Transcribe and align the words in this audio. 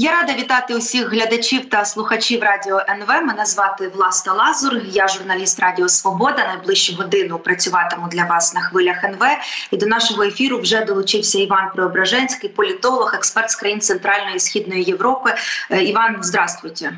Я 0.00 0.12
рада 0.12 0.34
вітати 0.34 0.74
усіх 0.74 1.08
глядачів 1.10 1.68
та 1.68 1.84
слухачів 1.84 2.42
радіо 2.42 2.80
НВ. 2.88 3.08
Мене 3.08 3.46
звати 3.46 3.88
Власта 3.88 4.32
Лазур. 4.32 4.80
Я 4.90 5.08
журналіст 5.08 5.60
Радіо 5.60 5.88
Свобода. 5.88 6.46
Найближчу 6.46 6.94
годину 6.94 7.38
працюватиму 7.38 8.08
для 8.08 8.24
вас 8.24 8.54
на 8.54 8.60
хвилях 8.60 9.04
НВ. 9.04 9.22
І 9.70 9.76
до 9.76 9.86
нашого 9.86 10.22
ефіру 10.22 10.58
вже 10.58 10.84
долучився 10.84 11.38
Іван 11.38 11.70
Преображенський, 11.74 12.50
політолог, 12.50 13.14
експерт 13.14 13.50
з 13.50 13.56
країн 13.56 13.80
Центральної 13.80 14.36
і 14.36 14.40
Східної 14.40 14.84
Європи. 14.84 15.34
Іван, 15.70 16.16
здравствуйте. 16.20 16.92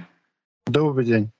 Добрий 0.67 1.07
день. 1.07 1.31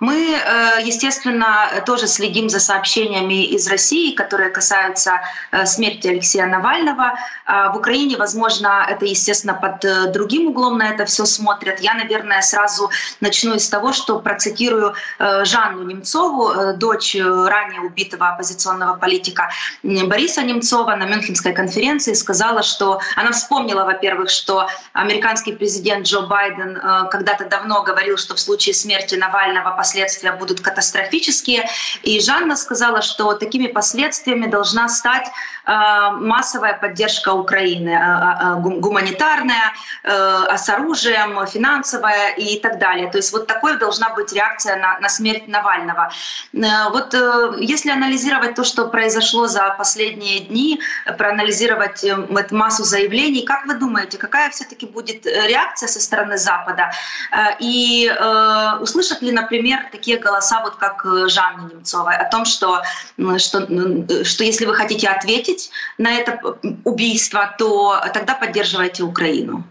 Мы, 0.00 0.14
э, 0.14 0.82
естественно, 0.82 1.82
тоже 1.86 2.06
следим 2.06 2.48
за 2.48 2.60
сообщениями 2.60 3.44
из 3.44 3.66
России, 3.68 4.14
которые 4.14 4.50
касаются 4.50 5.20
э, 5.52 5.64
смерти 5.64 6.08
Алексея 6.08 6.46
Навального. 6.46 7.18
А 7.46 7.72
в 7.72 7.76
Украине, 7.76 8.16
возможно, 8.16 8.86
это, 8.88 9.06
естественно, 9.06 9.54
под 9.54 9.84
э, 9.84 10.12
другим 10.12 10.48
углом 10.48 10.78
на 10.78 10.90
это 10.90 11.06
все 11.06 11.24
смотрят. 11.24 11.80
Я, 11.80 11.94
наверное, 11.94 12.42
сразу 12.42 12.90
начну 13.20 13.54
из 13.54 13.68
того, 13.68 13.92
что 13.92 14.18
процитирую 14.18 14.94
Жанну 15.18 15.82
Немцову, 15.82 16.74
дочь 16.74 17.16
ранее 17.16 17.80
убитого 17.80 18.28
оппозиционного 18.28 18.96
политика 18.96 19.50
Бориса 19.82 20.42
Немцова 20.42 20.94
на 20.96 21.04
Мюнхенской 21.04 21.52
конференции 21.52 22.14
сказала, 22.14 22.62
что 22.62 23.00
она 23.16 23.32
вспомнила, 23.32 23.84
во-первых, 23.84 24.30
что 24.30 24.68
американский 24.92 25.52
президент 25.52 26.06
Джо 26.06 26.22
Байден 26.22 26.74
когда-то 27.10 27.46
давно 27.46 27.82
говорил, 27.82 28.16
что 28.16 28.34
в 28.34 28.40
случае 28.40 28.74
смерти 28.74 29.14
Навального 29.14 29.65
этого 29.66 29.76
последствия 29.76 30.32
будут 30.32 30.60
катастрофические. 30.60 31.68
И 32.02 32.20
Жанна 32.20 32.56
сказала, 32.56 33.02
что 33.02 33.34
такими 33.34 33.66
последствиями 33.66 34.46
должна 34.46 34.88
стать 34.88 35.26
э, 35.66 35.72
массовая 36.20 36.74
поддержка 36.74 37.32
Украины, 37.32 37.90
э, 37.90 37.98
э, 37.98 38.80
гуманитарная, 38.80 39.72
с 40.04 40.68
оружием, 40.68 41.46
финансовая 41.46 42.34
и 42.38 42.60
так 42.60 42.78
далее. 42.78 43.10
То 43.10 43.18
есть 43.18 43.32
вот 43.32 43.46
такой 43.46 43.78
должна 43.78 44.10
быть 44.14 44.32
реакция 44.32 44.76
на, 44.76 44.98
на 45.00 45.08
смерть 45.08 45.48
Навального. 45.48 46.10
Вот 46.52 47.14
если 47.58 47.90
анализировать 47.90 48.54
то, 48.54 48.64
что 48.64 48.86
произошло 48.86 49.46
за 49.46 49.74
последние 49.78 50.40
дни, 50.40 50.80
проанализировать 51.18 52.04
массу 52.52 52.84
заявлений, 52.84 53.42
как 53.42 53.66
вы 53.66 53.74
думаете, 53.74 54.18
какая 54.18 54.50
все-таки 54.50 54.86
будет 54.86 55.26
реакция 55.26 55.88
со 55.88 56.00
стороны 56.00 56.38
Запада? 56.38 56.90
И 57.60 58.10
услышат 58.80 59.22
ли, 59.22 59.32
например, 59.32 59.55
например, 59.56 59.88
такие 59.90 60.18
голоса, 60.18 60.62
вот 60.62 60.76
как 60.76 61.04
э, 61.06 61.28
Жанны 61.28 61.72
Немцовой, 61.72 62.16
о 62.16 62.30
том, 62.30 62.44
что, 62.44 62.82
что, 63.38 64.24
что 64.24 64.44
если 64.44 64.66
вы 64.66 64.74
хотите 64.74 65.08
ответить 65.08 65.70
на 65.98 66.12
это 66.12 66.40
убийство, 66.84 67.54
то 67.58 68.00
тогда 68.12 68.34
поддерживайте 68.34 69.02
Украину. 69.02 69.64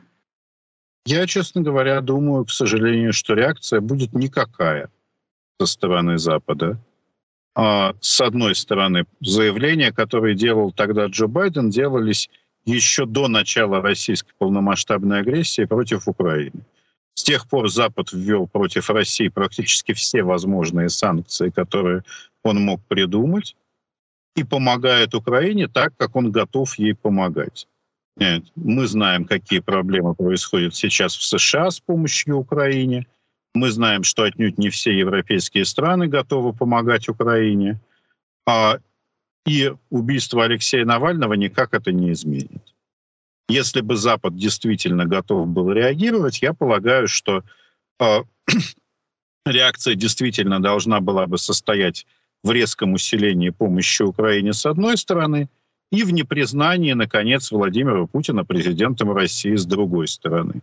Я, 1.06 1.28
честно 1.28 1.62
говоря, 1.62 2.02
думаю, 2.02 2.46
к 2.46 2.52
сожалению, 2.52 3.14
что 3.14 3.36
реакция 3.36 3.80
будет 3.80 4.14
никакая 4.14 4.90
со 5.60 5.68
стороны 5.68 6.18
Запада. 6.18 6.78
А, 7.54 7.94
с 8.02 8.22
одной 8.22 8.56
стороны, 8.56 9.06
заявления, 9.22 9.92
которые 9.92 10.36
делал 10.36 10.72
тогда 10.72 11.06
Джо 11.06 11.28
Байден, 11.28 11.70
делались 11.70 12.30
еще 12.66 13.06
до 13.06 13.28
начала 13.28 13.82
российской 13.82 14.34
полномасштабной 14.40 15.20
агрессии 15.20 15.66
против 15.66 16.08
Украины. 16.08 16.62
С 17.16 17.24
тех 17.24 17.48
пор 17.48 17.70
Запад 17.70 18.12
ввел 18.12 18.46
против 18.46 18.90
России 18.90 19.30
практически 19.30 19.94
все 19.94 20.22
возможные 20.22 20.90
санкции, 20.90 21.50
которые 21.50 22.04
он 22.44 22.62
мог 22.62 22.82
придумать, 22.88 23.56
и 24.36 24.44
помогает 24.44 25.16
Украине 25.16 25.70
так, 25.70 25.94
как 25.98 26.16
он 26.18 26.30
готов 26.30 26.78
ей 26.78 26.94
помогать. 26.94 27.68
Нет, 28.18 28.44
мы 28.56 28.86
знаем, 28.88 29.24
какие 29.24 29.60
проблемы 29.60 30.14
происходят 30.14 30.76
сейчас 30.76 31.16
в 31.16 31.24
США 31.24 31.72
с 31.72 31.80
помощью 31.80 32.38
Украине. 32.38 33.08
Мы 33.54 33.72
знаем, 33.72 34.04
что 34.04 34.24
отнюдь 34.24 34.58
не 34.58 34.70
все 34.70 34.98
европейские 34.98 35.64
страны 35.64 36.08
готовы 36.08 36.52
помогать 36.52 37.08
Украине. 37.08 37.80
А, 38.46 38.80
и 39.46 39.74
убийство 39.90 40.44
Алексея 40.44 40.84
Навального 40.84 41.34
никак 41.34 41.74
это 41.74 41.94
не 41.94 42.12
изменит. 42.12 42.75
Если 43.48 43.82
бы 43.82 43.96
Запад 43.96 44.36
действительно 44.36 45.06
готов 45.06 45.48
был 45.48 45.72
реагировать, 45.72 46.42
я 46.42 46.54
полагаю, 46.54 47.08
что 47.08 47.44
э, 48.00 48.24
реакция 49.46 49.96
действительно 49.96 50.62
должна 50.62 51.00
была 51.00 51.28
бы 51.28 51.38
состоять 51.38 52.08
в 52.44 52.52
резком 52.52 52.94
усилении 52.94 53.50
помощи 53.52 54.02
Украине 54.02 54.54
с 54.54 54.66
одной 54.66 54.98
стороны 54.98 55.50
и 55.92 56.04
в 56.04 56.12
непризнании, 56.12 56.94
наконец, 56.94 57.52
Владимира 57.52 58.08
Путина 58.08 58.44
президентом 58.44 59.12
России 59.12 59.56
с 59.56 59.66
другой 59.66 60.08
стороны. 60.08 60.62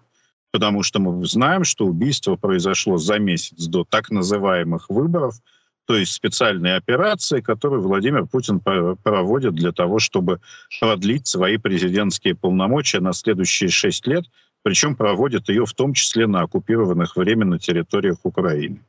Потому 0.51 0.83
что 0.83 0.99
мы 0.99 1.25
знаем, 1.25 1.65
что 1.65 1.87
убийство 1.87 2.37
произошло 2.37 2.99
за 2.99 3.19
месяц 3.19 3.67
до 3.67 3.85
так 3.85 4.11
называемых 4.11 4.91
выборов– 4.91 5.37
то 5.87 5.97
есть 5.97 6.13
специальные 6.13 6.77
операции, 6.77 7.41
которые 7.41 7.81
Владимир 7.81 8.27
Путин 8.27 8.61
проводит 8.61 9.55
для 9.55 9.73
того, 9.73 9.99
чтобы 9.99 10.41
продлить 10.81 11.27
свои 11.27 11.57
президентские 11.57 12.35
полномочия 12.35 13.01
на 13.01 13.13
следующие 13.13 13.69
шесть 13.69 14.07
лет, 14.07 14.25
причем 14.63 14.95
проводит 14.95 15.49
ее 15.49 15.67
в 15.67 15.73
том 15.73 15.93
числе 15.93 16.27
на 16.27 16.43
оккупированных 16.43 17.17
временно 17.17 17.59
территориях 17.59 18.19
Украины. 18.23 18.85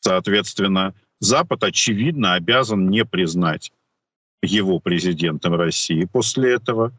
Соответственно, 0.00 0.94
Запад, 1.18 1.64
очевидно, 1.64 2.34
обязан 2.34 2.88
не 2.88 3.04
признать 3.04 3.72
его 4.42 4.78
президентом 4.78 5.54
России 5.54 6.06
после 6.10 6.54
этого, 6.54 6.92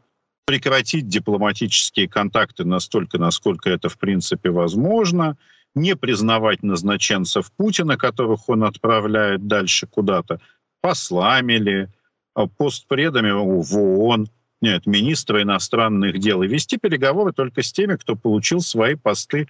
прекратить 0.44 1.08
дипломатические 1.08 2.08
контакты 2.08 2.64
настолько, 2.64 3.18
насколько 3.18 3.70
это 3.70 3.88
в 3.88 3.98
принципе 3.98 4.50
возможно– 4.50 5.38
не 5.74 5.96
признавать 5.96 6.62
назначенцев 6.62 7.50
Путина, 7.52 7.96
которых 7.96 8.48
он 8.48 8.64
отправляет 8.64 9.46
дальше 9.46 9.86
куда-то, 9.86 10.40
послами 10.80 11.54
ли, 11.54 11.88
а, 12.34 12.46
постпредами 12.46 13.30
в 13.30 13.76
ООН, 13.76 14.28
нет, 14.60 14.86
министра 14.86 15.42
иностранных 15.42 16.18
дел, 16.18 16.42
и 16.42 16.48
вести 16.48 16.78
переговоры 16.78 17.32
только 17.32 17.62
с 17.62 17.72
теми, 17.72 17.96
кто 17.96 18.16
получил 18.16 18.60
свои 18.60 18.94
посты 18.94 19.48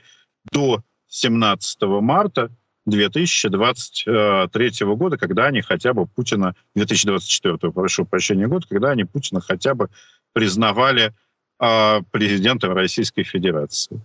до 0.51 0.83
17 1.09 2.01
марта 2.01 2.51
2023 2.87 4.87
года, 4.97 5.19
когда 5.19 5.47
они 5.47 5.61
хотя 5.61 5.93
бы 5.93 6.07
Путина, 6.07 6.57
2024, 6.75 7.73
прошу 7.73 8.07
прощения, 8.07 8.49
год, 8.49 8.67
когда 8.67 8.91
они 8.91 9.05
Путина 9.05 9.41
хотя 9.41 9.75
бы 9.75 9.89
признавали 10.33 11.15
э, 11.61 12.01
президентом 12.11 12.73
Российской 12.73 13.23
Федерации. 13.23 14.01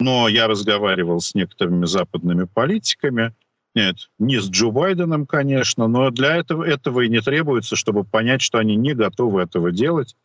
Но 0.00 0.28
я 0.28 0.46
разговаривал 0.46 1.20
с 1.20 1.34
некоторыми 1.34 1.86
западными 1.86 2.44
политиками, 2.44 3.34
нет, 3.74 4.10
не 4.18 4.40
с 4.40 4.48
Джо 4.48 4.70
Байденом, 4.70 5.26
конечно, 5.26 5.86
но 5.88 6.10
для 6.10 6.36
этого, 6.36 6.64
этого 6.64 7.02
и 7.02 7.08
не 7.08 7.20
требуется, 7.20 7.76
чтобы 7.76 8.04
понять, 8.04 8.42
что 8.42 8.58
они 8.58 8.76
не 8.76 8.94
готовы 8.94 9.42
этого 9.42 9.70
делать. 9.70 10.16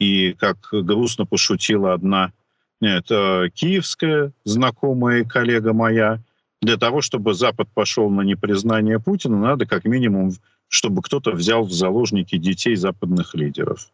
И, 0.00 0.32
как 0.32 0.68
грустно 0.72 1.26
пошутила 1.26 1.92
одна 1.92 2.32
нет, 2.80 3.10
э, 3.10 3.48
киевская 3.52 4.32
знакомая 4.44 5.24
коллега 5.24 5.72
моя, 5.72 6.22
для 6.60 6.76
того, 6.76 7.00
чтобы 7.02 7.34
Запад 7.34 7.68
пошел 7.74 8.08
на 8.10 8.22
непризнание 8.22 9.00
Путина, 9.00 9.36
надо 9.36 9.66
как 9.66 9.84
минимум, 9.84 10.32
чтобы 10.68 11.02
кто-то 11.02 11.32
взял 11.32 11.64
в 11.64 11.72
заложники 11.72 12.36
детей 12.36 12.76
западных 12.76 13.34
лидеров. 13.34 13.90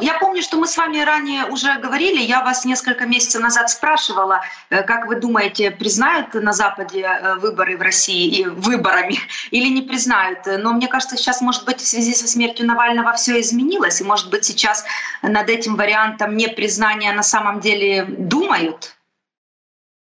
Я 0.00 0.18
помню, 0.18 0.42
что 0.42 0.56
мы 0.56 0.66
с 0.66 0.76
вами 0.76 0.98
ранее 0.98 1.44
уже 1.46 1.78
говорили, 1.78 2.20
я 2.20 2.42
вас 2.42 2.64
несколько 2.64 3.06
месяцев 3.06 3.42
назад 3.42 3.70
спрашивала, 3.70 4.40
э, 4.70 4.82
как 4.82 5.06
вы 5.06 5.20
думаете, 5.20 5.70
признают 5.70 6.34
на 6.34 6.52
Западе 6.52 7.02
э, 7.02 7.36
выборы 7.36 7.76
в 7.76 7.82
России 7.82 8.26
и 8.26 8.44
выборами 8.46 9.16
или 9.50 9.68
не 9.68 9.82
признают. 9.82 10.38
Но 10.46 10.72
мне 10.72 10.88
кажется, 10.88 11.16
сейчас, 11.16 11.40
может 11.40 11.64
быть, 11.64 11.78
в 11.78 11.86
связи 11.86 12.14
со 12.14 12.26
смертью 12.26 12.66
Навального 12.66 13.12
все 13.12 13.40
изменилось, 13.40 14.00
и, 14.00 14.04
может 14.04 14.30
быть, 14.30 14.44
сейчас 14.44 14.84
над 15.22 15.48
этим 15.48 15.76
вариантом 15.76 16.36
непризнания 16.36 17.12
на 17.12 17.22
самом 17.22 17.60
деле 17.60 18.04
думают? 18.04 18.96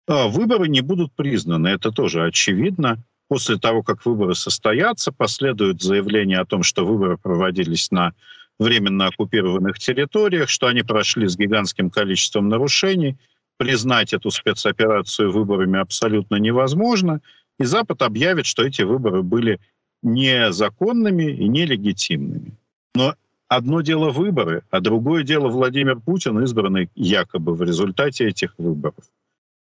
А, 0.08 0.28
выборы 0.28 0.68
не 0.68 0.80
будут 0.80 1.12
признаны, 1.14 1.68
это 1.68 1.90
тоже 1.90 2.24
очевидно. 2.24 2.98
После 3.28 3.56
того, 3.56 3.82
как 3.82 4.04
выборы 4.04 4.34
состоятся, 4.34 5.10
последует 5.10 5.80
заявление 5.80 6.40
о 6.40 6.44
том, 6.44 6.62
что 6.62 6.84
выборы 6.84 7.16
проводились 7.16 7.90
на 7.90 8.12
временно 8.62 9.06
оккупированных 9.06 9.78
территориях, 9.78 10.48
что 10.48 10.66
они 10.66 10.82
прошли 10.82 11.26
с 11.26 11.36
гигантским 11.36 11.90
количеством 11.90 12.48
нарушений. 12.48 13.16
Признать 13.58 14.12
эту 14.12 14.30
спецоперацию 14.30 15.30
выборами 15.30 15.78
абсолютно 15.78 16.36
невозможно. 16.36 17.20
И 17.58 17.64
Запад 17.64 18.02
объявит, 18.02 18.46
что 18.46 18.64
эти 18.64 18.82
выборы 18.82 19.22
были 19.22 19.60
незаконными 20.02 21.30
и 21.30 21.46
нелегитимными. 21.46 22.56
Но 22.94 23.14
одно 23.48 23.82
дело 23.82 24.10
выборы, 24.10 24.62
а 24.70 24.80
другое 24.80 25.22
дело 25.22 25.48
Владимир 25.48 26.00
Путин, 26.00 26.40
избранный 26.42 26.90
якобы 26.94 27.54
в 27.54 27.62
результате 27.62 28.26
этих 28.28 28.54
выборов. 28.58 29.04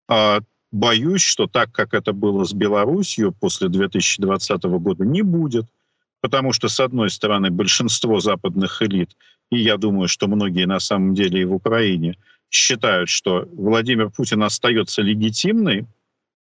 А 0.09 0.41
боюсь, 0.71 1.23
что 1.23 1.47
так, 1.47 1.73
как 1.73 1.95
это 1.95 2.13
было 2.13 2.45
с 2.45 2.53
Белоруссией 2.53 3.33
после 3.33 3.69
2020 3.69 4.63
года, 4.65 5.05
не 5.05 5.23
будет– 5.23 5.67
Потому 6.23 6.53
что, 6.53 6.69
с 6.69 6.81
одной 6.81 7.11
стороны, 7.11 7.51
большинство 7.51 8.21
западных 8.21 8.81
элит, 8.81 9.11
и 9.51 9.59
я 9.59 9.77
думаю, 9.77 10.09
что 10.09 10.29
многие 10.29 10.67
на 10.67 10.81
самом 10.81 11.15
деле 11.15 11.43
и 11.43 11.45
в 11.45 11.53
Украине, 11.53 12.17
считают, 12.49 13.09
что 13.09 13.49
Владимир 13.53 14.09
Путин 14.09 14.43
остается 14.43 15.03
легитимной 15.03 15.87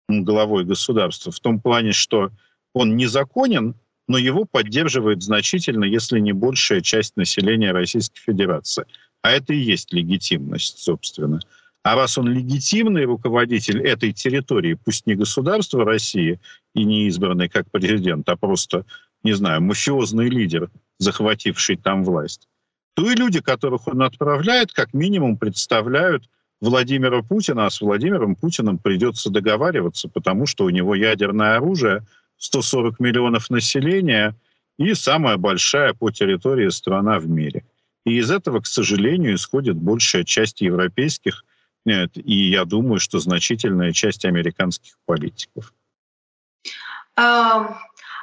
главой 0.08 0.64
государства 0.64 1.32
в 1.32 1.40
том 1.40 1.60
плане, 1.60 1.92
что 1.92 2.30
он 2.74 2.96
незаконен, 2.96 3.74
но 4.08 4.18
его 4.18 4.44
поддерживает 4.44 5.22
значительно, 5.22 5.84
если 5.84 6.20
не 6.20 6.32
большая 6.32 6.80
часть 6.80 7.16
населения 7.16 7.72
Российской 7.72 8.20
Федерации. 8.20 8.84
А 9.22 9.30
это 9.30 9.52
и 9.52 9.58
есть 9.58 9.92
легитимность, 9.92 10.78
собственно. 10.78 11.40
А 11.82 11.96
раз 11.96 12.18
он 12.18 12.28
легитимный 12.28 13.04
руководитель 13.04 13.80
этой 13.80 14.12
территории, 14.12 14.78
пусть 14.84 15.06
не 15.06 15.16
государства 15.16 15.84
России 15.84 16.38
и 16.74 16.84
не 16.84 17.08
избранный 17.08 17.48
как 17.48 17.70
президент, 17.70 18.28
а 18.28 18.36
просто, 18.36 18.84
не 19.22 19.32
знаю, 19.32 19.62
мафиозный 19.62 20.28
лидер, 20.28 20.70
захвативший 20.98 21.76
там 21.76 22.04
власть, 22.04 22.48
то 22.94 23.10
и 23.10 23.14
люди, 23.14 23.40
которых 23.40 23.88
он 23.88 24.02
отправляет, 24.02 24.72
как 24.72 24.92
минимум 24.94 25.36
представляют 25.36 26.28
Владимира 26.60 27.22
Путина, 27.22 27.66
а 27.66 27.70
с 27.70 27.80
Владимиром 27.80 28.36
Путиным 28.36 28.78
придется 28.78 29.30
договариваться, 29.30 30.08
потому 30.08 30.46
что 30.46 30.64
у 30.64 30.70
него 30.70 30.94
ядерное 30.94 31.56
оружие, 31.56 32.06
140 32.38 33.00
миллионов 33.00 33.50
населения 33.50 34.36
и 34.78 34.94
самая 34.94 35.36
большая 35.36 35.94
по 35.94 36.10
территории 36.10 36.68
страна 36.68 37.18
в 37.18 37.28
мире. 37.28 37.64
И 38.04 38.18
из 38.18 38.30
этого, 38.30 38.60
к 38.60 38.66
сожалению, 38.66 39.34
исходит 39.34 39.76
большая 39.76 40.24
часть 40.24 40.60
европейских, 40.60 41.44
и 41.84 42.50
я 42.50 42.64
думаю, 42.64 43.00
что 43.00 43.18
значительная 43.18 43.92
часть 43.92 44.24
американских 44.24 44.94
политиков. 45.04 45.72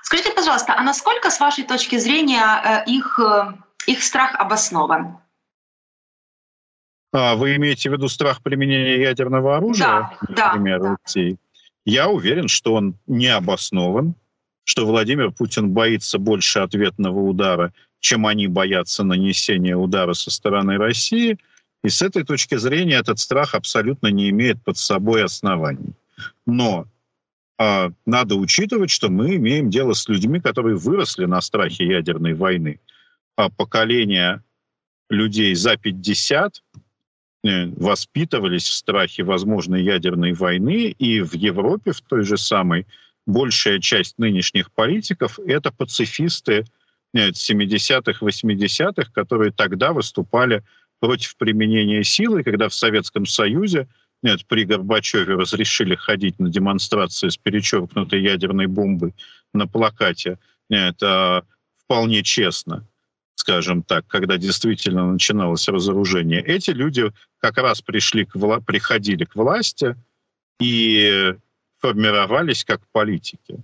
Скажите, 0.03 0.31
пожалуйста, 0.31 0.75
а 0.77 0.81
насколько, 0.83 1.29
с 1.29 1.39
вашей 1.39 1.63
точки 1.63 1.97
зрения, 1.97 2.43
э, 2.63 2.89
их, 2.89 3.19
э, 3.19 3.53
их 3.87 4.03
страх 4.03 4.35
обоснован? 4.35 5.17
А, 7.11 7.35
вы 7.35 7.55
имеете 7.55 7.89
в 7.89 7.93
виду 7.93 8.07
страх 8.07 8.41
применения 8.41 9.01
ядерного 9.01 9.57
оружия, 9.57 10.11
да, 10.27 10.53
например, 10.53 10.81
да, 10.81 10.95
да. 11.13 11.21
Я 11.85 12.09
уверен, 12.09 12.47
что 12.47 12.75
он 12.75 12.95
не 13.07 13.27
обоснован, 13.27 14.13
что 14.63 14.85
Владимир 14.85 15.31
Путин 15.31 15.71
боится 15.71 16.19
больше 16.19 16.59
ответного 16.59 17.19
удара, 17.19 17.73
чем 17.99 18.27
они 18.27 18.47
боятся 18.47 19.03
нанесения 19.03 19.75
удара 19.75 20.13
со 20.13 20.29
стороны 20.29 20.77
России. 20.77 21.39
И 21.83 21.89
с 21.89 22.01
этой 22.01 22.23
точки 22.23 22.55
зрения 22.55 22.97
этот 22.97 23.17
страх 23.17 23.55
абсолютно 23.55 24.07
не 24.07 24.29
имеет 24.29 24.61
под 24.63 24.77
собой 24.77 25.23
оснований. 25.23 25.93
Но 26.45 26.85
надо 28.05 28.35
учитывать, 28.35 28.89
что 28.89 29.09
мы 29.09 29.35
имеем 29.35 29.69
дело 29.69 29.93
с 29.93 30.07
людьми, 30.07 30.39
которые 30.39 30.77
выросли 30.77 31.25
на 31.25 31.41
страхе 31.41 31.85
ядерной 31.85 32.33
войны. 32.33 32.79
А 33.35 33.49
поколение 33.49 34.41
людей 35.09 35.53
за 35.55 35.75
50 35.75 36.63
э, 37.43 37.65
воспитывались 37.67 38.67
в 38.67 38.73
страхе 38.73 39.23
возможной 39.23 39.83
ядерной 39.83 40.33
войны, 40.33 40.95
и 40.97 41.21
в 41.21 41.33
Европе 41.33 41.91
в 41.91 42.01
той 42.01 42.23
же 42.23 42.37
самой 42.37 42.85
большая 43.25 43.79
часть 43.79 44.17
нынешних 44.17 44.71
политиков— 44.71 45.39
это 45.45 45.71
пацифисты 45.71 46.65
70-х, 47.15 48.25
80-х, 48.25 49.11
которые 49.13 49.51
тогда 49.51 49.93
выступали 49.93 50.63
против 50.99 51.37
применения 51.37 52.03
силы, 52.03 52.43
когда 52.43 52.69
в 52.69 52.73
Советском 52.73 53.25
Союзе 53.25 53.87
нет, 54.21 54.45
при 54.47 54.65
Горбачеве 54.65 55.35
разрешили 55.35 55.95
ходить 55.95 56.39
на 56.39 56.49
демонстрации 56.49 57.29
с 57.29 57.37
перечеркнутой 57.37 58.21
ядерной 58.21 58.67
бомбой 58.67 59.13
на 59.53 59.65
плакате. 59.65 60.37
Это 60.69 61.45
вполне 61.77 62.21
честно, 62.21 62.85
скажем 63.35 63.81
так, 63.81 64.05
когда 64.07 64.37
действительно 64.37 65.11
начиналось 65.11 65.67
разоружение. 65.69 66.43
Эти 66.43 66.71
люди 66.71 67.11
как 67.39 67.57
раз 67.57 67.81
пришли 67.81 68.25
к 68.25 68.35
вла- 68.35 68.63
приходили 68.63 69.23
к 69.23 69.35
власти 69.35 69.95
и 70.59 71.33
формировались 71.79 72.65
как 72.65 72.81
политики. 72.91 73.63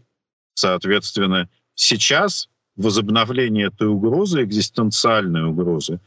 Соответственно, 0.54 1.50
сейчас 1.76 2.48
возобновление 2.78 3.68
этой 3.68 3.90
угрозы, 3.90 4.44
экзистенциальной 4.44 5.44
угрозы, 5.44 6.00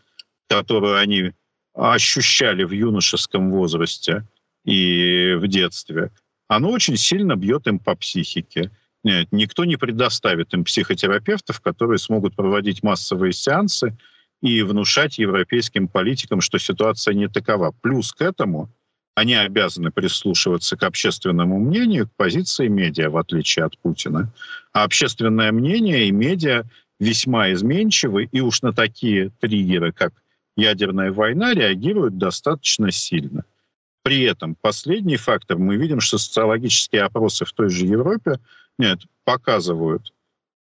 которую 0.48 0.96
они 0.96 1.32
ощущали 1.74 2.64
в 2.64 2.72
юношеском 2.72 3.50
возрасте 3.50 4.26
и 4.68 5.34
в 5.34 5.48
детстве, 5.48 6.10
оно 6.46 6.70
очень 6.70 6.98
сильно 6.98 7.36
бьет 7.36 7.66
им 7.66 7.78
по 7.78 7.96
психике. 7.96 8.70
Нет, 9.02 9.28
никто 9.30 9.64
не 9.64 9.76
предоставит 9.76 10.52
им 10.52 10.64
психотерапевтов, 10.64 11.60
которые 11.62 11.98
смогут 11.98 12.36
проводить 12.36 12.82
массовые 12.82 13.32
сеансы 13.32 13.96
и 14.42 14.62
внушать 14.62 15.18
европейским 15.18 15.88
политикам, 15.88 16.42
что 16.42 16.58
ситуация 16.58 17.14
не 17.14 17.28
такова. 17.28 17.72
Плюс 17.80 18.12
к 18.12 18.20
этому 18.20 18.68
они 19.14 19.34
обязаны 19.34 19.90
прислушиваться 19.90 20.76
к 20.76 20.82
общественному 20.82 21.58
мнению, 21.58 22.06
к 22.06 22.12
позиции 22.16 22.68
медиа, 22.68 23.08
в 23.08 23.16
отличие 23.16 23.64
от 23.64 23.78
Путина. 23.78 24.30
А 24.74 24.84
общественное 24.84 25.50
мнение 25.50 26.08
и 26.08 26.12
медиа 26.12 26.64
весьма 27.00 27.52
изменчивы, 27.52 28.28
и 28.30 28.40
уж 28.42 28.60
на 28.60 28.74
такие 28.74 29.30
триггеры, 29.40 29.92
как 29.92 30.12
ядерная 30.56 31.10
война, 31.10 31.54
реагируют 31.54 32.18
достаточно 32.18 32.90
сильно. 32.90 33.44
При 34.08 34.22
этом 34.22 34.54
последний 34.54 35.18
фактор, 35.18 35.58
мы 35.58 35.76
видим, 35.76 36.00
что 36.00 36.16
социологические 36.16 37.02
опросы 37.02 37.44
в 37.44 37.52
той 37.52 37.68
же 37.68 37.84
Европе 37.84 38.40
нет, 38.78 39.00
показывают, 39.24 40.14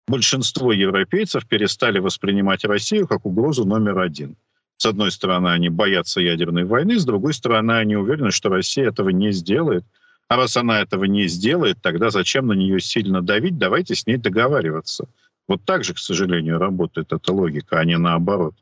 большинство 0.10 0.74
европейцев 0.74 1.48
перестали 1.48 2.00
воспринимать 2.00 2.66
Россию 2.66 3.08
как 3.08 3.26
угрозу 3.26 3.64
номер 3.64 4.00
один– 4.00 4.36
с 4.80 4.86
одной 4.86 5.12
стороны, 5.12 5.50
они 5.50 5.68
боятся 5.68 6.22
ядерной 6.22 6.64
войны, 6.64 6.98
с 6.98 7.06
другой 7.06 7.34
стороны, 7.34 7.74
они 7.74 7.98
уверены, 7.98 8.32
что 8.32 8.48
Россия 8.48 8.88
этого 8.88 9.10
не 9.10 9.34
сделает. 9.34 9.84
А 10.30 10.38
раз 10.38 10.56
она 10.56 10.80
этого 10.80 11.04
не 11.04 11.28
сделает, 11.28 11.82
тогда 11.82 12.12
зачем 12.12 12.48
на 12.48 12.54
нее 12.54 12.80
сильно 12.80 13.22
давить? 13.22 13.58
Давайте 13.58 13.94
с 13.96 14.08
ней 14.08 14.16
договариваться. 14.16 15.10
Вот 15.50 15.66
так 15.66 15.84
же, 15.84 15.94
к 15.94 15.98
сожалению, 15.98 16.60
работает 16.60 17.12
эта 17.12 17.34
логика, 17.34 17.78
а 17.78 17.84
не 17.84 17.98
наоборот. 17.98 18.56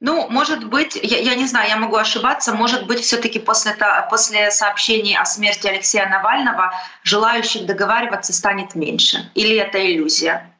Ну, 0.00 0.30
может 0.30 0.64
быть, 0.64 0.98
я, 1.02 1.18
я 1.18 1.34
не 1.34 1.46
знаю, 1.46 1.68
я 1.68 1.76
могу 1.76 1.96
ошибаться, 1.96 2.54
может 2.54 2.86
быть, 2.86 3.00
все-таки 3.00 3.38
после, 3.38 3.76
после 4.08 4.50
сообщений 4.50 5.14
о 5.14 5.26
смерти 5.26 5.66
Алексея 5.66 6.08
Навального 6.08 6.72
желающих 7.04 7.66
договариваться 7.66 8.32
станет 8.32 8.74
меньше. 8.74 9.30
Или 9.34 9.56
это 9.56 9.78
иллюзия? 9.78 10.56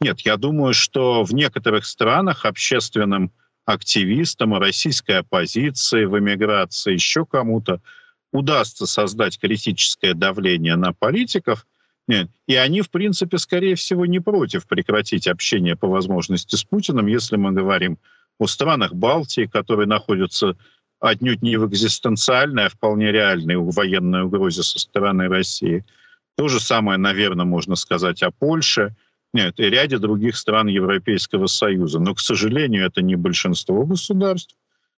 Нет, 0.00 0.20
я 0.20 0.36
думаю, 0.36 0.74
что 0.74 1.22
в 1.22 1.32
некоторых 1.32 1.86
странах 1.86 2.44
общественным 2.44 3.32
активистам, 3.64 4.54
российской 4.58 5.18
оппозиции 5.18 6.04
в 6.04 6.18
эмиграции, 6.18 6.92
еще 6.92 7.24
кому-то 7.24 7.80
удастся 8.32 8.86
создать 8.86 9.38
критическое 9.38 10.12
давление 10.12 10.76
на 10.76 10.92
политиков, 10.92 11.66
нет, 12.08 12.28
и 12.46 12.54
они, 12.56 12.82
в 12.82 12.90
принципе, 12.90 13.38
скорее 13.38 13.74
всего, 13.74 14.06
не 14.06 14.20
против 14.20 14.66
прекратить 14.66 15.28
общение 15.28 15.76
по 15.76 15.86
возможности 15.86 16.56
с 16.56 16.64
Путиным, 16.64 17.06
если 17.06 17.36
мы 17.36 17.52
говорим 17.52 17.98
о 18.38 18.46
странах 18.46 18.94
Балтии, 18.94 19.46
которые 19.46 19.86
находятся 19.86 20.56
отнюдь 20.98 21.42
не 21.42 21.56
в 21.56 21.68
экзистенциальной, 21.68 22.66
а 22.66 22.68
вполне 22.68 23.12
реальной 23.12 23.56
военной 23.56 24.22
угрозе 24.22 24.62
со 24.62 24.78
стороны 24.78 25.28
России. 25.28 25.84
То 26.36 26.48
же 26.48 26.60
самое, 26.60 26.98
наверное, 26.98 27.44
можно 27.44 27.76
сказать 27.76 28.22
о 28.22 28.30
Польше– 28.30 28.94
нет, 29.32 29.60
и 29.60 29.70
ряде 29.70 29.98
других 29.98 30.36
стран 30.36 30.66
Европейского 30.66 31.46
Союза. 31.46 32.00
Но, 32.00 32.14
к 32.14 32.20
сожалению, 32.20 32.84
это 32.86 33.00
не 33.00 33.14
большинство 33.14 33.84
государств, 33.84 34.56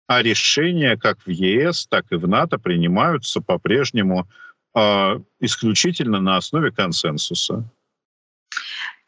а 0.08 0.22
решения 0.22 0.96
как 0.98 1.20
в 1.26 1.30
ЕС, 1.30 1.88
так 1.88 2.06
и 2.12 2.16
в 2.16 2.28
НАТО 2.28 2.58
принимаются 2.58 3.42
по-прежнему 3.42 4.28
исключительно 4.74 6.22
на 6.22 6.38
основе 6.38 6.72
консенсуса. 6.72 7.66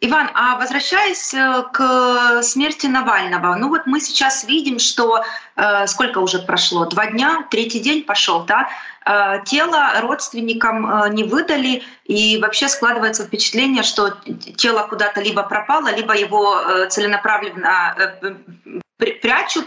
Иван, 0.06 0.30
а 0.34 0.58
возвращаясь 0.58 1.34
э, 1.34 1.64
к 1.72 2.44
смерти 2.44 2.88
Навального, 2.88 3.56
ну 3.56 3.70
вот 3.70 3.84
мы 3.86 4.02
сейчас 4.02 4.44
видим, 4.44 4.78
что 4.78 5.24
э, 5.56 5.88
сколько 5.88 6.18
уже 6.20 6.40
прошло? 6.40 6.86
Два 6.86 7.08
дня, 7.08 7.48
третий 7.50 7.80
день 7.80 8.04
пошел, 8.04 8.44
да? 8.44 8.68
Э, 9.06 9.42
тело 9.46 10.02
родственникам 10.02 10.86
э, 10.86 11.10
не 11.14 11.24
выдали, 11.24 11.84
и 12.04 12.38
вообще 12.42 12.68
складывается 12.68 13.24
впечатление, 13.24 13.84
что 13.84 14.10
тело 14.58 14.86
куда-то 14.90 15.22
либо 15.22 15.42
пропало, 15.44 15.96
либо 15.96 16.14
его 16.14 16.60
э, 16.60 16.90
целенаправленно 16.90 17.96
э, 18.20 19.12
прячут, 19.22 19.66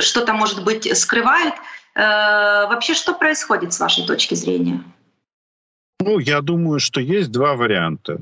что-то, 0.00 0.34
может 0.34 0.62
быть, 0.62 0.96
скрывают. 0.96 1.54
Э, 1.96 2.68
вообще, 2.68 2.94
что 2.94 3.12
происходит 3.12 3.72
с 3.72 3.80
вашей 3.80 4.06
точки 4.06 4.34
зрения? 4.34 4.84
Ну, 6.00 6.18
я 6.18 6.40
думаю, 6.40 6.80
что 6.80 7.00
есть 7.00 7.30
два 7.30 7.54
варианта. 7.54 8.20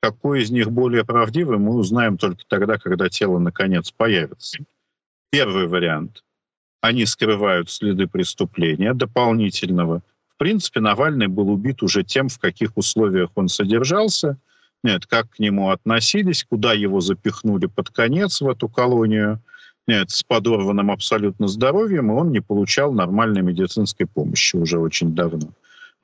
Какой 0.00 0.42
из 0.42 0.50
них 0.50 0.70
более 0.70 1.04
правдивый, 1.04 1.58
мы 1.58 1.74
узнаем 1.74 2.18
только 2.18 2.44
тогда, 2.46 2.78
когда 2.78 3.08
тело 3.08 3.38
наконец 3.38 3.90
появится. 3.90 4.58
Первый 5.30 5.66
вариант. 5.66 6.22
Они 6.80 7.06
скрывают 7.06 7.70
следы 7.70 8.06
преступления 8.06 8.94
дополнительного. 8.94 10.02
В 10.28 10.38
принципе, 10.38 10.80
Навальный 10.80 11.26
был 11.26 11.50
убит 11.50 11.82
уже 11.82 12.04
тем, 12.04 12.28
в 12.28 12.38
каких 12.38 12.76
условиях 12.76 13.30
он 13.34 13.48
содержался, 13.48 14.38
нет, 14.86 15.06
как 15.06 15.30
к 15.30 15.38
нему 15.38 15.70
относились, 15.70 16.44
куда 16.48 16.72
его 16.72 17.00
запихнули 17.00 17.66
под 17.66 17.90
конец 17.90 18.40
в 18.40 18.48
эту 18.48 18.68
колонию. 18.68 19.40
нет, 19.88 20.10
с 20.10 20.22
подорванным 20.22 20.90
абсолютно 20.90 21.48
здоровьем, 21.48 22.10
и 22.10 22.14
он 22.14 22.30
не 22.30 22.40
получал 22.40 22.92
нормальной 22.92 23.42
медицинской 23.42 24.06
помощи 24.06 24.56
уже 24.56 24.78
очень 24.78 25.14
давно. 25.14 25.48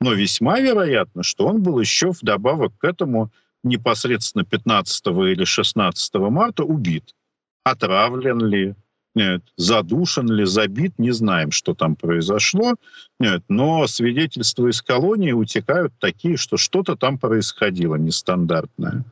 Но 0.03 0.11
весьма 0.11 0.59
вероятно, 0.59 1.23
что 1.23 1.47
он 1.47 1.63
был 1.63 1.79
еще 1.79 2.11
вдобавок 2.11 2.73
к 2.77 2.83
этому 2.83 3.31
непосредственно 3.63 4.43
15 4.43 5.05
или 5.05 5.45
16 5.45 6.15
марта 6.15 6.65
убит. 6.65 7.15
Отравлен 7.63 8.45
ли, 8.45 8.75
нет, 9.15 9.43
задушен 9.55 10.29
ли, 10.29 10.43
забит, 10.43 10.99
не 10.99 11.11
знаем, 11.11 11.51
что 11.51 11.73
там 11.73 11.95
произошло. 11.95 12.75
Нет, 13.17 13.45
но 13.47 13.87
свидетельства 13.87 14.67
из 14.67 14.81
колонии 14.81 15.31
утекают 15.31 15.93
такие, 15.99 16.35
что 16.35 16.57
что-то 16.57 16.97
там 16.97 17.17
происходило 17.17 17.95
нестандартное. 17.95 19.05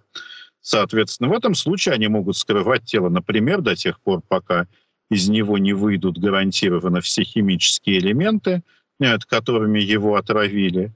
Соответственно, 0.59 1.29
в 1.29 1.33
этом 1.33 1.55
случае 1.55 1.95
они 1.95 2.09
могут 2.09 2.35
скрывать 2.35 2.83
тело, 2.83 3.07
например, 3.07 3.61
до 3.61 3.77
тех 3.77 3.97
пор, 4.01 4.21
пока 4.27 4.67
из 5.09 5.29
него 5.29 5.57
не 5.57 5.71
выйдут 5.71 6.17
гарантированно 6.17 6.99
все 6.99 7.23
химические 7.23 7.99
элементы, 7.99 8.61
которыми 9.25 9.79
его 9.79 10.15
отравили. 10.15 10.91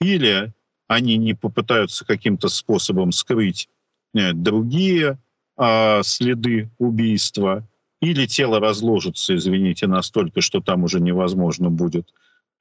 Или 0.00 0.52
они 0.88 1.16
не 1.18 1.34
попытаются 1.34 2.04
каким-то 2.04 2.48
способом 2.48 3.12
скрыть 3.12 3.68
нет, 4.12 4.42
другие 4.42 5.18
а, 5.56 6.02
следы 6.02 6.70
убийства, 6.78 7.66
или 8.00 8.26
тело 8.26 8.60
разложится, 8.60 9.36
извините, 9.36 9.86
настолько, 9.86 10.40
что 10.40 10.60
там 10.60 10.84
уже 10.84 11.00
невозможно 11.00 11.70
будет 11.70 12.12